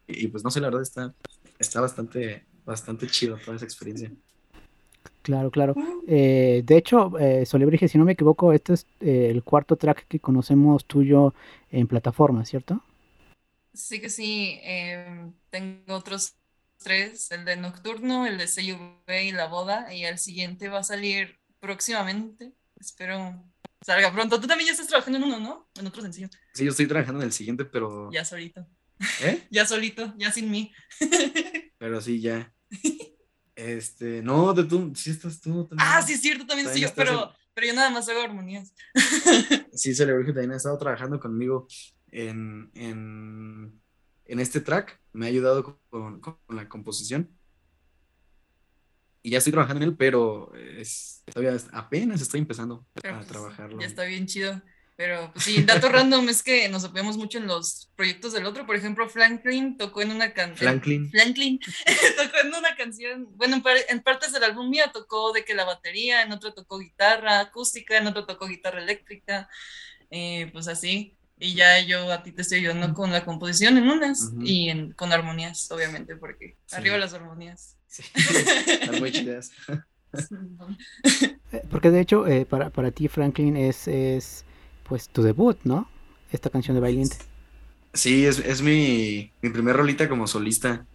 y 0.08 0.28
pues 0.30 0.42
no 0.42 0.52
sé, 0.52 0.62
la 0.62 0.68
verdad 0.68 0.84
está, 0.84 1.14
está 1.60 1.82
bastante, 1.82 2.48
bastante 2.64 3.08
chido 3.08 3.38
toda 3.44 3.58
esa 3.58 3.66
experiencia. 3.66 4.10
Claro, 5.24 5.52
claro. 5.52 5.74
Eh, 6.06 6.62
de 6.66 6.78
hecho, 6.78 7.18
eh, 7.18 7.46
Solebrige, 7.46 7.88
si 7.88 7.98
no 7.98 8.04
me 8.04 8.12
equivoco, 8.12 8.52
este 8.52 8.74
es 8.74 8.86
eh, 9.00 9.30
el 9.30 9.42
cuarto 9.42 9.78
track 9.78 10.06
que 10.08 10.20
conocemos 10.20 10.86
tuyo 10.86 11.34
en 11.72 11.88
plataforma, 11.88 12.44
¿cierto? 12.46 12.84
Sí 13.74 14.02
que 14.02 14.10
sí, 14.10 14.60
em, 14.62 15.34
tengo 15.50 15.96
otros 15.96 16.36
tres, 16.78 17.32
el 17.32 17.46
de 17.46 17.56
Nocturno, 17.56 18.28
el 18.28 18.38
de 18.38 18.46
CUV 18.46 19.24
y 19.24 19.32
La 19.32 19.48
Boda, 19.48 19.94
y 19.94 20.04
el 20.04 20.20
siguiente 20.20 20.68
va 20.68 20.80
a 20.80 20.84
salir 20.84 21.40
próximamente, 21.60 22.52
espero 22.78 23.42
salga 23.82 24.12
pronto. 24.14 24.40
Tú 24.40 24.48
también 24.48 24.68
ya 24.68 24.74
estás 24.74 24.88
trabajando 24.88 25.20
en 25.20 25.24
uno, 25.24 25.40
¿no? 25.40 25.70
En 25.80 25.88
otro 25.88 26.02
sencillo, 26.02 26.30
Sí, 26.54 26.66
yo 26.66 26.72
estoy 26.72 26.88
trabajando 26.88 27.22
en 27.22 27.28
el 27.28 27.34
siguiente, 27.34 27.64
pero, 27.64 28.12
ya 28.12 28.26
solito, 28.26 28.68
¿eh? 29.22 29.48
ya 29.52 29.66
solito, 29.66 30.14
ya 30.18 30.32
sin 30.34 30.52
mí. 30.52 30.74
Pero 31.78 32.02
sí, 32.02 32.20
ya. 32.22 32.54
Este, 33.56 34.22
no, 34.24 34.54
de 34.54 34.64
tú, 34.64 34.94
sí 34.96 35.12
estás 35.12 35.40
tú 35.40 35.66
también. 35.68 35.80
Ah, 35.80 36.02
sí 36.02 36.14
es 36.14 36.22
cierto, 36.22 36.46
también 36.48 36.68
sí, 36.68 36.82
También 36.82 36.90
estás 36.90 37.06
pero, 37.06 37.34
pero 37.54 37.68
yo 37.68 37.74
nada 37.74 37.90
más 37.92 38.10
hago 38.10 38.22
armonías. 38.22 38.74
Sí, 39.74 39.94
Celebrity 39.96 40.32
también 40.34 40.52
ha 40.52 40.58
estado 40.58 40.78
trabajando 40.78 41.20
conmigo 41.20 41.68
en, 42.12 42.70
en, 42.76 43.82
en 44.26 44.40
este 44.40 44.62
track. 44.62 45.00
Me 45.14 45.26
ha 45.26 45.30
ayudado 45.30 45.80
con, 45.90 46.20
con 46.20 46.38
la 46.50 46.70
composición. 46.70 47.36
Y 49.24 49.32
ya 49.32 49.38
estoy 49.38 49.52
trabajando 49.54 49.84
en 49.84 49.90
él, 49.92 49.98
pero 49.98 50.54
es, 50.54 51.24
todavía 51.26 51.56
es- 51.56 51.68
apenas 51.72 52.22
estoy 52.22 52.42
empezando 52.42 52.86
Pero 52.94 53.16
a 53.16 53.18
pues, 53.20 53.28
trabajarlo. 53.30 53.80
Ya 53.80 53.88
está 53.88 54.04
bien 54.04 54.26
chido. 54.28 54.62
Pero 54.96 55.32
pues 55.34 55.46
sí, 55.46 55.64
dato 55.64 55.90
random 55.90 56.30
es 56.30 56.44
que 56.44 56.70
nos 56.70 56.84
apoyamos 56.84 57.18
mucho 57.18 57.38
en 57.40 57.48
los 57.48 57.90
proyectos 57.96 58.34
del 58.34 58.46
otro. 58.46 58.66
Por 58.66 58.76
ejemplo, 58.76 59.10
Franklin 59.10 59.78
tocó 59.78 60.02
en 60.02 60.12
una 60.12 60.34
canción. 60.34 60.58
Franklin. 60.58 61.10
Franklin 61.10 61.60
tocó 62.18 62.38
en 62.44 62.54
una 62.54 62.76
canción. 62.76 63.28
Bueno, 63.36 63.56
en, 63.56 63.64
par- 63.64 63.78
en 63.90 64.02
partes 64.02 64.32
del 64.34 64.44
álbum 64.44 64.70
mío 64.70 64.84
tocó 64.94 65.32
de 65.34 65.44
que 65.46 65.56
la 65.56 65.66
batería, 65.66 66.22
en 66.22 66.32
otro 66.32 66.54
tocó 66.54 66.78
guitarra 66.80 67.40
acústica, 67.40 67.98
en 67.98 68.08
otro 68.08 68.26
tocó 68.26 68.48
guitarra 68.48 68.82
eléctrica. 68.82 69.50
eh, 70.12 70.50
pues 70.54 70.68
así. 70.68 71.16
Y 71.40 71.56
ya 71.56 71.80
yo 71.80 72.12
a 72.12 72.22
ti 72.22 72.32
te 72.32 72.44
estoy 72.44 72.60
ayudando 72.60 72.94
con 72.94 73.12
la 73.12 73.26
composición 73.26 73.78
en 73.78 73.90
unas 73.90 74.32
y 74.42 74.70
en- 74.70 74.92
con 74.94 75.12
armonías, 75.12 75.70
obviamente, 75.72 76.16
porque 76.16 76.56
Sí. 76.68 76.76
arriba 76.76 76.98
las 76.98 77.14
armonías. 77.14 77.76
Están 78.68 79.00
muy 79.00 79.12
chidas. 79.12 79.52
Porque 81.70 81.90
de 81.92 82.02
hecho, 82.02 82.28
eh, 82.28 82.46
para, 82.46 82.70
para 82.70 82.92
ti, 82.92 83.08
Franklin, 83.08 83.58
es, 83.58 83.88
es 83.88 84.46
pues 84.84 85.10
tu 85.10 85.22
debut, 85.24 85.58
¿no? 85.64 85.88
Esta 86.32 86.50
canción 86.50 86.76
de 86.76 86.82
Valiente. 86.82 87.18
Sí, 87.94 88.26
es, 88.26 88.40
es 88.40 88.62
mi, 88.62 89.32
mi 89.42 89.50
primer 89.50 89.76
rolita 89.76 90.10
como 90.10 90.28
solista. 90.28 90.86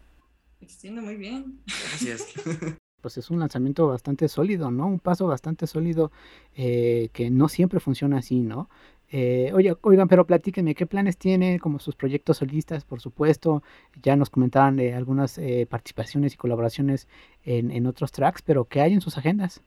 Extiende 0.60 1.00
muy 1.00 1.16
bien. 1.16 1.60
Gracias. 1.66 2.26
Pues 3.00 3.16
es 3.16 3.30
un 3.30 3.38
lanzamiento 3.38 3.86
bastante 3.86 4.26
sólido, 4.26 4.72
¿no? 4.72 4.88
Un 4.88 4.98
paso 4.98 5.28
bastante 5.28 5.68
sólido 5.68 6.10
eh, 6.56 7.10
que 7.12 7.30
no 7.30 7.48
siempre 7.48 7.78
funciona 7.78 8.18
así, 8.18 8.40
¿no? 8.40 8.68
Eh, 9.10 9.52
oye, 9.54 9.74
oigan, 9.82 10.08
pero 10.08 10.26
platíquenme, 10.26 10.74
¿qué 10.74 10.84
planes 10.84 11.16
tiene 11.16 11.60
como 11.60 11.78
sus 11.78 11.94
proyectos 11.94 12.38
solistas, 12.38 12.84
por 12.84 13.00
supuesto? 13.00 13.62
Ya 14.02 14.16
nos 14.16 14.30
comentaban 14.30 14.80
eh, 14.80 14.94
algunas 14.94 15.38
eh, 15.38 15.64
participaciones 15.70 16.34
y 16.34 16.36
colaboraciones 16.36 17.06
en, 17.44 17.70
en 17.70 17.86
otros 17.86 18.10
tracks, 18.10 18.42
pero 18.42 18.64
¿qué 18.64 18.80
hay 18.80 18.94
en 18.94 19.00
sus 19.00 19.16
agendas? 19.16 19.62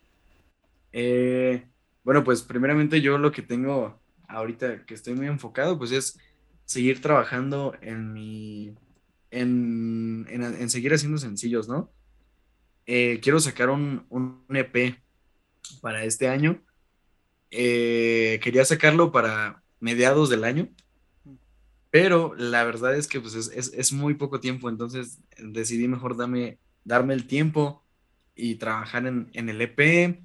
Eh, 0.91 1.65
bueno, 2.03 2.23
pues 2.23 2.43
primeramente 2.43 3.01
yo 3.01 3.17
lo 3.17 3.31
que 3.31 3.41
tengo 3.41 3.97
ahorita 4.31 4.85
que 4.85 4.93
estoy 4.93 5.13
muy 5.15 5.27
enfocado, 5.27 5.77
pues 5.77 5.91
es 5.91 6.17
seguir 6.65 7.01
trabajando 7.01 7.75
en 7.81 8.13
mi, 8.13 8.75
en, 9.31 10.25
en, 10.29 10.43
en 10.43 10.69
seguir 10.69 10.93
haciendo 10.93 11.17
sencillos, 11.17 11.67
¿no? 11.69 11.91
Eh, 12.85 13.19
quiero 13.21 13.39
sacar 13.39 13.69
un, 13.69 14.05
un 14.09 14.45
EP 14.49 15.01
para 15.81 16.03
este 16.03 16.27
año. 16.29 16.61
Eh, 17.51 18.39
quería 18.43 18.65
sacarlo 18.65 19.11
para 19.11 19.63
mediados 19.79 20.29
del 20.29 20.43
año, 20.45 20.69
pero 21.89 22.33
la 22.35 22.63
verdad 22.63 22.95
es 22.95 23.07
que 23.07 23.19
pues 23.19 23.33
es, 23.35 23.49
es- 23.53 23.73
es 23.73 23.91
muy 23.93 24.13
poco 24.15 24.39
tiempo, 24.39 24.69
entonces 24.69 25.19
decidí 25.37 25.87
mejor 25.87 26.15
darme, 26.17 26.59
darme 26.85 27.13
el 27.13 27.27
tiempo 27.27 27.85
y 28.35 28.55
trabajar 28.55 29.05
en, 29.07 29.29
en 29.33 29.49
el 29.49 29.61
EP. 29.61 30.23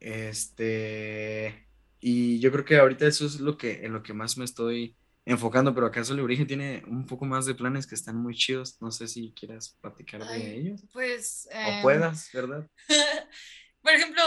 Este, 0.00 1.66
y 2.04 2.40
yo 2.40 2.50
creo 2.50 2.64
que 2.64 2.76
ahorita 2.76 3.06
eso 3.06 3.24
es 3.24 3.38
lo 3.38 3.56
que, 3.56 3.86
en 3.86 3.92
lo 3.92 4.02
que 4.02 4.12
más 4.12 4.36
me 4.36 4.44
estoy 4.44 4.96
enfocando, 5.24 5.72
pero 5.72 5.86
acá 5.86 6.02
Sole 6.02 6.20
Origen 6.20 6.48
tiene 6.48 6.82
un 6.88 7.06
poco 7.06 7.24
más 7.24 7.46
de 7.46 7.54
planes 7.54 7.86
que 7.86 7.94
están 7.94 8.16
muy 8.16 8.34
chidos. 8.34 8.76
No 8.80 8.90
sé 8.90 9.06
si 9.06 9.32
quieras 9.32 9.78
platicar 9.80 10.26
de 10.26 10.56
ellos. 10.56 10.80
Pues. 10.92 11.48
O 11.48 11.56
em, 11.56 11.80
puedas, 11.80 12.28
¿verdad? 12.32 12.68
Por 13.82 13.92
ejemplo, 13.92 14.22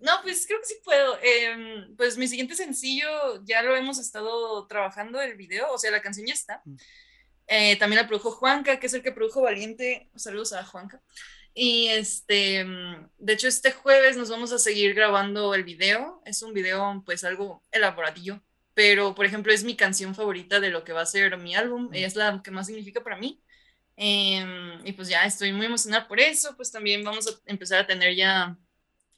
no, 0.00 0.12
pues 0.22 0.46
creo 0.46 0.60
que 0.60 0.66
sí 0.66 0.76
puedo. 0.84 1.18
Em, 1.20 1.96
pues 1.96 2.16
mi 2.16 2.28
siguiente 2.28 2.54
sencillo 2.54 3.44
ya 3.44 3.62
lo 3.62 3.74
hemos 3.74 3.98
estado 3.98 4.68
trabajando 4.68 5.20
el 5.20 5.34
video, 5.34 5.72
o 5.72 5.78
sea, 5.78 5.90
la 5.90 6.02
canción 6.02 6.28
ya 6.28 6.34
está. 6.34 6.62
Eh, 7.48 7.74
también 7.76 8.00
la 8.00 8.06
produjo 8.06 8.30
Juanca, 8.30 8.78
que 8.78 8.86
es 8.86 8.94
el 8.94 9.02
que 9.02 9.10
produjo 9.10 9.42
Valiente. 9.42 10.08
Saludos 10.14 10.52
a 10.52 10.64
Juanca. 10.64 11.02
Y 11.54 11.88
este, 11.88 12.64
mm, 12.64 13.10
de 13.18 13.32
hecho, 13.32 13.48
este 13.48 13.72
jueves 13.72 14.16
nos 14.16 14.30
vamos 14.30 14.52
a 14.52 14.58
seguir 14.58 14.94
grabando 14.94 15.54
el 15.54 15.64
video. 15.64 16.22
Es 16.24 16.42
un 16.42 16.54
video, 16.54 17.02
pues, 17.04 17.24
algo 17.24 17.64
elaboradillo. 17.72 18.42
Pero, 18.74 19.14
por 19.14 19.26
ejemplo, 19.26 19.52
es 19.52 19.64
mi 19.64 19.76
canción 19.76 20.14
favorita 20.14 20.60
de 20.60 20.70
lo 20.70 20.84
que 20.84 20.92
va 20.92 21.02
a 21.02 21.06
ser 21.06 21.36
mi 21.38 21.54
álbum. 21.54 21.90
Ella 21.92 22.06
es 22.06 22.16
la 22.16 22.40
que 22.42 22.50
más 22.50 22.66
significa 22.66 23.02
para 23.02 23.16
mí. 23.16 23.42
Em, 23.96 24.86
y 24.86 24.92
pues 24.92 25.08
ya 25.08 25.24
estoy 25.24 25.52
muy 25.52 25.66
emocionada 25.66 26.08
por 26.08 26.20
eso. 26.20 26.56
Pues 26.56 26.70
también 26.70 27.04
vamos 27.04 27.26
a 27.26 27.30
empezar 27.46 27.80
a 27.80 27.86
tener 27.86 28.14
ya 28.14 28.56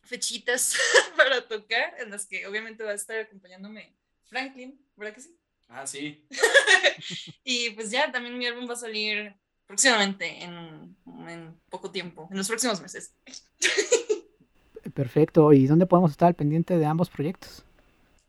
fechitas 0.03 0.77
para 1.17 1.47
tocar, 1.47 1.95
en 1.99 2.11
las 2.11 2.27
que 2.27 2.47
obviamente 2.47 2.85
va 2.85 2.91
a 2.91 2.95
estar 2.95 3.19
acompañándome 3.19 3.95
Franklin, 4.25 4.79
¿verdad 4.97 5.15
que 5.15 5.21
sí? 5.21 5.37
Ah, 5.69 5.87
sí. 5.87 6.27
Y 7.45 7.71
pues 7.71 7.91
ya 7.91 8.11
también 8.13 8.37
mi 8.37 8.47
álbum 8.47 8.69
va 8.69 8.75
a 8.75 8.77
salir 8.77 9.35
próximamente, 9.73 10.45
en, 10.45 10.95
en 11.31 11.59
poco 11.71 11.91
tiempo, 11.91 12.29
en 12.31 12.37
los 12.37 12.47
próximos 12.47 12.83
meses. 12.83 13.15
Perfecto. 14.95 15.51
¿Y 15.55 15.67
dónde 15.67 15.87
podemos 15.87 16.11
estar 16.11 16.29
al 16.29 16.35
pendiente 16.35 16.77
de 16.77 16.85
ambos 16.85 17.09
proyectos? 17.09 17.65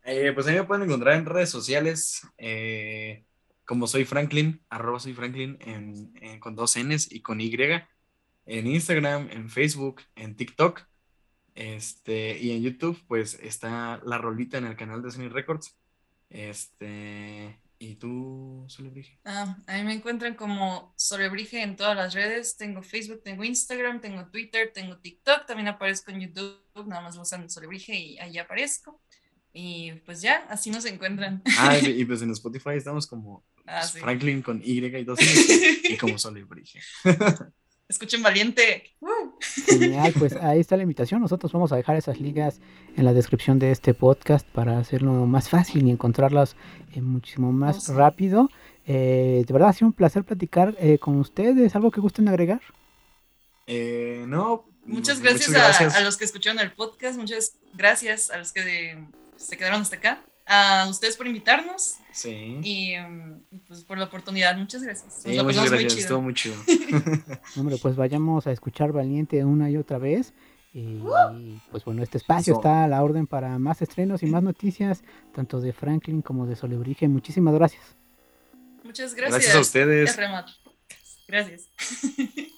Eh, 0.04 0.32
pues 0.32 0.46
a 0.46 0.50
mí 0.52 0.56
me 0.56 0.64
pueden 0.64 0.84
encontrar 0.84 1.16
en 1.16 1.26
redes 1.26 1.50
sociales 1.50 2.22
eh, 2.38 3.26
como 3.66 3.86
soy 3.86 4.06
Franklin, 4.06 4.62
arroba 4.70 4.98
soy 4.98 5.12
Franklin 5.12 5.58
en, 5.60 6.12
en- 6.22 6.40
con 6.40 6.56
dos 6.56 6.78
Ns 6.78 7.12
y 7.12 7.20
con 7.20 7.42
Y, 7.42 7.54
en 8.46 8.66
Instagram, 8.66 9.28
en 9.30 9.50
Facebook, 9.50 10.00
en 10.16 10.36
TikTok, 10.36 10.80
este, 11.54 12.38
y 12.38 12.52
en 12.52 12.62
YouTube, 12.62 12.98
pues 13.06 13.34
está 13.42 14.00
la 14.06 14.16
rolita 14.16 14.56
en 14.56 14.64
el 14.64 14.76
canal 14.76 15.02
de 15.02 15.10
Sony 15.10 15.28
Records. 15.28 15.76
Este, 16.30 17.60
¿y 17.90 17.96
tú, 17.96 18.64
Solebrige? 18.68 19.18
Ah, 19.24 19.56
a 19.66 19.76
mí 19.76 19.84
me 19.84 19.94
encuentran 19.94 20.34
como 20.34 20.94
Solebrige 20.96 21.62
en 21.62 21.76
todas 21.76 21.96
las 21.96 22.14
redes. 22.14 22.56
Tengo 22.56 22.82
Facebook, 22.82 23.22
tengo 23.22 23.44
Instagram, 23.44 24.00
tengo 24.00 24.26
Twitter, 24.26 24.70
tengo 24.72 24.98
TikTok. 24.98 25.46
También 25.46 25.68
aparezco 25.68 26.10
en 26.10 26.20
YouTube. 26.20 26.86
Nada 26.86 27.02
más 27.02 27.16
buscan 27.16 27.48
Solebrige 27.48 27.94
y 27.94 28.18
ahí 28.18 28.38
aparezco. 28.38 29.00
Y 29.52 29.92
pues 30.04 30.20
ya, 30.20 30.46
así 30.48 30.70
nos 30.70 30.84
encuentran. 30.84 31.42
Ah, 31.58 31.78
y, 31.78 31.86
y 32.00 32.04
pues 32.04 32.22
en 32.22 32.30
Spotify 32.30 32.70
estamos 32.76 33.06
como 33.06 33.44
Ah, 33.66 33.78
pues, 33.80 33.92
sí. 33.92 34.00
Franklin 34.00 34.42
con 34.42 34.60
Y 34.62 34.84
y 34.84 35.04
dos 35.04 35.18
Ns 35.22 35.90
y 35.90 35.96
como 35.96 36.18
Solebrige. 36.18 36.80
Escuchen 37.88 38.22
Valiente. 38.22 38.94
Genial, 39.66 40.14
pues 40.18 40.34
ahí 40.40 40.60
está 40.60 40.76
la 40.76 40.84
invitación. 40.84 41.20
Nosotros 41.20 41.52
vamos 41.52 41.70
a 41.72 41.76
dejar 41.76 41.96
esas 41.96 42.18
ligas 42.18 42.60
en 42.96 43.04
la 43.04 43.12
descripción 43.12 43.58
de 43.58 43.70
este 43.70 43.92
podcast 43.92 44.46
para 44.48 44.78
hacerlo 44.78 45.12
más 45.26 45.48
fácil 45.50 45.86
y 45.86 45.90
encontrarlas 45.90 46.56
eh, 46.94 47.02
muchísimo 47.02 47.52
más 47.52 47.88
rápido. 47.88 48.48
Eh, 48.86 49.44
de 49.46 49.52
verdad 49.52 49.70
ha 49.70 49.72
sido 49.74 49.88
un 49.88 49.92
placer 49.92 50.24
platicar 50.24 50.74
eh, 50.78 50.98
con 50.98 51.18
ustedes. 51.18 51.76
¿Algo 51.76 51.90
que 51.90 52.00
gusten 52.00 52.28
agregar? 52.28 52.62
Eh, 53.66 54.24
no. 54.28 54.66
Muchas 54.86 55.20
gracias, 55.20 55.48
muchas 55.48 55.62
gracias. 55.62 55.94
A, 55.94 55.98
a 55.98 56.00
los 56.02 56.16
que 56.16 56.24
escucharon 56.24 56.60
el 56.60 56.72
podcast. 56.72 57.18
Muchas 57.18 57.56
gracias 57.74 58.30
a 58.30 58.38
los 58.38 58.52
que 58.52 58.98
se 59.36 59.56
quedaron 59.56 59.82
hasta 59.82 59.96
acá. 59.96 60.22
A 60.46 60.86
ustedes 60.90 61.16
por 61.16 61.26
invitarnos. 61.26 61.96
Sí. 62.12 62.58
Y 62.62 62.94
y, 63.50 63.58
pues 63.66 63.82
por 63.84 63.98
la 63.98 64.04
oportunidad. 64.04 64.56
Muchas 64.56 64.82
gracias. 64.82 65.22
Sí, 65.22 65.30
muchas 65.42 65.70
gracias, 65.70 65.96
estuvo 65.96 66.20
muy 66.20 66.34
chido. 66.34 66.56
Hombre, 67.56 67.76
pues 67.80 67.96
vayamos 67.96 68.46
a 68.46 68.52
escuchar 68.52 68.92
Valiente 68.92 69.44
una 69.44 69.70
y 69.70 69.76
otra 69.76 69.98
vez. 69.98 70.34
Y 70.74 71.00
pues 71.70 71.84
bueno, 71.84 72.02
este 72.02 72.18
espacio 72.18 72.54
está 72.54 72.82
a 72.82 72.88
la 72.88 73.02
orden 73.02 73.28
para 73.28 73.58
más 73.60 73.80
estrenos 73.80 74.24
y 74.24 74.26
más 74.26 74.42
noticias, 74.42 75.04
tanto 75.32 75.60
de 75.60 75.72
Franklin 75.72 76.20
como 76.20 76.46
de 76.46 76.56
Solebrige. 76.56 77.06
Muchísimas 77.06 77.54
gracias. 77.54 77.94
Muchas 78.82 79.14
gracias. 79.14 79.34
Gracias 79.34 79.56
a 79.56 79.60
ustedes. 79.60 80.18
Gracias. 81.28 81.68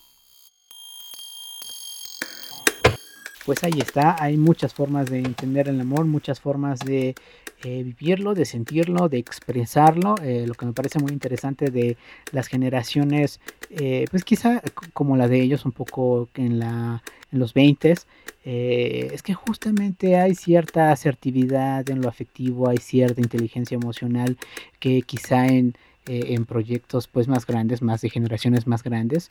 Pues 3.47 3.63
ahí 3.63 3.79
está, 3.79 4.17
hay 4.21 4.37
muchas 4.37 4.75
formas 4.75 5.09
de 5.09 5.21
entender 5.21 5.69
el 5.69 5.81
amor, 5.81 6.05
muchas 6.05 6.41
formas 6.41 6.81
de 6.81 7.15
eh, 7.63 7.83
vivirlo, 7.85 8.35
de 8.35 8.45
sentirlo, 8.45 9.09
de 9.09 9.19
expresarlo. 9.19 10.17
eh, 10.21 10.47
lo 10.49 10.55
que 10.55 10.67
me 10.67 10.73
parece 10.73 10.99
muy 10.99 11.13
interesante 11.13 11.71
de 11.71 11.97
las 12.33 12.49
generaciones, 12.49 13.39
eh, 13.71 14.07
pues 14.11 14.25
quizá 14.25 14.61
como 14.93 15.17
la 15.17 15.29
de 15.29 15.41
ellos, 15.41 15.65
un 15.65 15.71
poco 15.71 16.29
en, 16.35 16.59
la, 16.59 17.05
en 17.31 17.39
los 17.39 17.55
20 17.55 17.95
es 18.43 19.23
que 19.23 19.35
justamente 19.35 20.17
hay 20.17 20.35
cierta 20.35 20.91
asertividad 20.91 21.89
en 21.89 22.01
lo 22.01 22.09
afectivo, 22.09 22.69
hay 22.69 22.79
cierta 22.79 23.21
inteligencia 23.21 23.77
emocional 23.77 24.39
que 24.81 25.03
quizá 25.03 25.47
en, 25.47 25.75
en 26.07 26.47
proyectos 26.47 27.09
pues 27.09 27.27
más 27.29 27.47
grandes, 27.47 27.83
más 27.83 28.01
de 28.03 28.11
generaciones 28.11 28.67
más 28.67 28.83
grandes, 28.85 29.29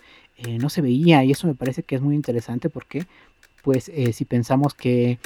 no 0.59 0.69
se 0.69 0.81
veía 0.81 1.23
y 1.23 1.31
eso 1.31 1.47
me 1.47 1.55
parece 1.55 1.83
que 1.83 1.95
es 1.95 2.01
muy 2.01 2.15
interesante 2.15 2.69
porque 2.69 3.05
pues 3.65 3.89
eh, 3.89 4.13
si 4.13 4.25
pensamos 4.25 4.75
que 4.75 5.17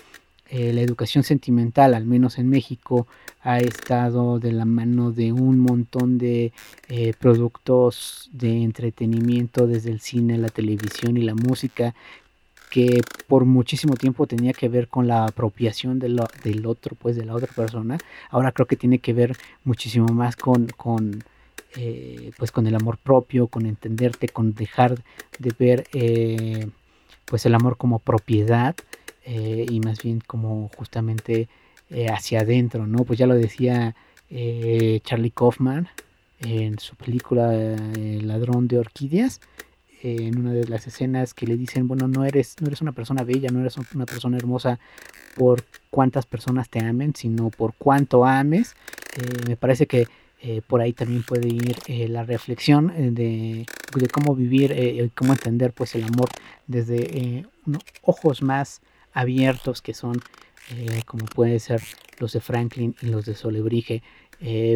eh, 0.49 0.71
la 0.71 0.79
educación 0.79 1.25
sentimental, 1.25 1.93
al 1.93 2.05
menos 2.05 2.37
en 2.37 2.49
México, 2.49 3.05
ha 3.41 3.59
estado 3.59 4.39
de 4.39 4.53
la 4.53 4.63
mano 4.63 5.11
de 5.11 5.33
un 5.33 5.59
montón 5.59 6.17
de 6.17 6.53
eh, 6.87 7.13
productos 7.19 8.29
de 8.31 8.63
entretenimiento, 8.63 9.67
desde 9.67 9.91
el 9.91 9.99
cine, 9.99 10.37
la 10.37 10.47
televisión 10.47 11.17
y 11.17 11.23
la 11.23 11.35
música, 11.35 11.93
que 12.71 13.01
por 13.27 13.43
muchísimo 13.43 13.95
tiempo 13.97 14.25
tenía 14.25 14.53
que 14.53 14.69
ver 14.69 14.87
con 14.87 15.05
la 15.05 15.25
apropiación 15.25 15.99
de 15.99 16.07
del 16.41 16.65
otro, 16.65 16.95
pues 16.95 17.17
de 17.17 17.25
la 17.25 17.35
otra 17.35 17.51
persona. 17.53 17.97
Ahora 18.29 18.53
creo 18.53 18.67
que 18.67 18.77
tiene 18.77 18.99
que 18.99 19.11
ver 19.11 19.35
muchísimo 19.65 20.07
más 20.07 20.37
con, 20.37 20.67
con 20.77 21.25
pues 22.37 22.51
con 22.51 22.65
el 22.67 22.75
amor 22.75 22.97
propio, 22.97 23.47
con 23.47 23.65
entenderte, 23.65 24.27
con 24.27 24.53
dejar 24.53 24.95
de 25.39 25.53
ver 25.57 25.87
pues 27.29 27.45
el 27.45 27.55
amor 27.55 27.77
como 27.77 27.99
propiedad 27.99 28.75
eh, 29.23 29.65
y 29.69 29.79
más 29.79 30.01
bien 30.01 30.21
como 30.25 30.69
justamente 30.75 31.47
eh, 31.89 32.07
hacia 32.09 32.41
adentro, 32.41 32.87
¿no? 32.87 33.05
Pues 33.05 33.19
ya 33.19 33.27
lo 33.27 33.35
decía 33.35 33.95
eh, 34.29 34.99
Charlie 35.03 35.31
Kaufman 35.31 35.87
en 36.39 36.79
su 36.79 36.95
película 36.95 37.53
El 37.53 38.27
ladrón 38.27 38.67
de 38.67 38.79
orquídeas, 38.79 39.41
en 40.01 40.39
una 40.39 40.53
de 40.53 40.65
las 40.67 40.87
escenas 40.87 41.33
que 41.33 41.45
le 41.45 41.57
dicen, 41.57 41.87
bueno, 41.87 42.07
no 42.07 42.23
eres, 42.23 42.55
no 42.61 42.67
eres 42.67 42.81
una 42.81 42.93
persona 42.93 43.23
bella, 43.23 43.49
no 43.51 43.59
eres 43.59 43.75
una 43.93 44.05
persona 44.05 44.37
hermosa 44.37 44.79
por 45.35 45.65
cuántas 45.89 46.25
personas 46.25 46.69
te 46.69 46.79
amen, 46.79 47.13
sino 47.13 47.49
por 47.49 47.73
cuánto 47.73 48.25
ames. 48.25 48.75
Me 49.45 49.57
parece 49.57 49.87
que 49.87 50.07
eh, 50.41 50.61
por 50.65 50.79
ahí 50.79 50.93
también 50.93 51.23
puede 51.23 51.49
ir 51.49 51.75
eh, 51.87 52.07
la 52.07 52.23
reflexión 52.23 52.93
eh, 52.95 53.11
de, 53.11 53.65
cómo 54.07 54.35
vivir 54.35 54.71
y 54.71 55.09
cómo 55.09 55.33
entender 55.33 55.73
pues 55.73 55.95
el 55.95 56.05
amor 56.05 56.29
desde 56.65 57.45
ojos 58.03 58.41
más 58.41 58.79
abiertos 59.11 59.81
que 59.81 59.93
son 59.93 60.21
como 61.05 61.25
puede 61.25 61.59
ser 61.59 61.81
los 62.19 62.31
de 62.33 62.41
Franklin 62.41 62.95
y 63.01 63.07
los 63.07 63.25
de 63.25 63.33
Solebrige. 63.33 64.03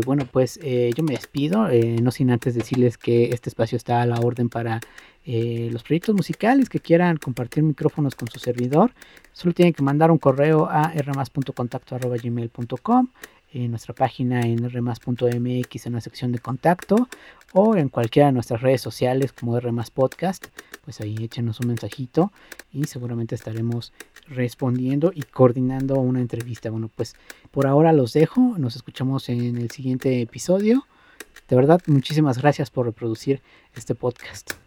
Bueno, 0.06 0.28
pues 0.30 0.60
yo 0.63 1.04
me 1.04 1.13
despido, 1.13 1.67
no 2.02 2.10
sin 2.10 2.32
antes 2.32 2.56
decirles 2.56 2.97
que 2.97 3.26
este 3.26 3.49
espacio 3.49 3.76
está 3.76 4.02
a 4.02 4.08
la 4.08 4.19
orden 4.19 4.49
para 4.49 4.82
los 5.26 5.84
proyectos 5.84 6.15
musicales 6.15 6.67
que 6.67 6.80
quieran 6.80 7.17
compartir 7.17 7.62
micrófonos 7.62 8.15
con 8.15 8.28
su 8.28 8.39
servidor. 8.39 8.91
Solo 9.34 9.54
tienen 9.54 9.73
que 9.73 9.84
mandar 9.84 10.10
un 10.10 10.17
correo 10.17 10.67
a 10.67 10.91
rmas.contacto.gmail.com 10.91 13.10
en 13.54 13.72
nuestra 13.72 13.94
página 13.94 14.42
en 14.42 14.70
rmas.mx 14.70 15.86
en 15.86 15.94
la 15.94 16.02
sección 16.02 16.32
de 16.32 16.39
contacto 16.39 17.08
o 17.54 17.76
en 17.76 17.89
cualquiera 17.89 18.28
de 18.28 18.34
nuestras 18.34 18.62
redes 18.62 18.82
sociales 18.82 19.32
como 19.32 19.60
rmas 19.60 19.92
podcast 19.92 20.48
pues 20.84 21.00
ahí 21.00 21.16
échenos 21.22 21.60
un 21.60 21.68
mensajito 21.68 22.32
y 22.72 22.86
seguramente 22.86 23.36
estaremos 23.36 23.94
respondiendo 24.28 25.12
y 25.13 25.22
coordinando 25.22 25.96
una 25.96 26.20
entrevista. 26.20 26.70
Bueno 26.70 26.89
pues 26.94 27.16
por 27.52 27.68
ahora 27.68 27.94
los 27.94 28.13
dejo 28.13 28.56
nos 28.58 28.76
escuchamos 28.76 29.30
en 29.30 29.58
el 29.58 29.70
siguiente 29.72 30.22
episodio. 30.22 30.86
De 31.48 31.56
verdad 31.56 31.82
muchísimas 31.88 32.39
gracias 32.39 32.70
por 32.70 32.86
reproducir 32.86 33.42
este 33.76 33.96
podcast 33.96 34.62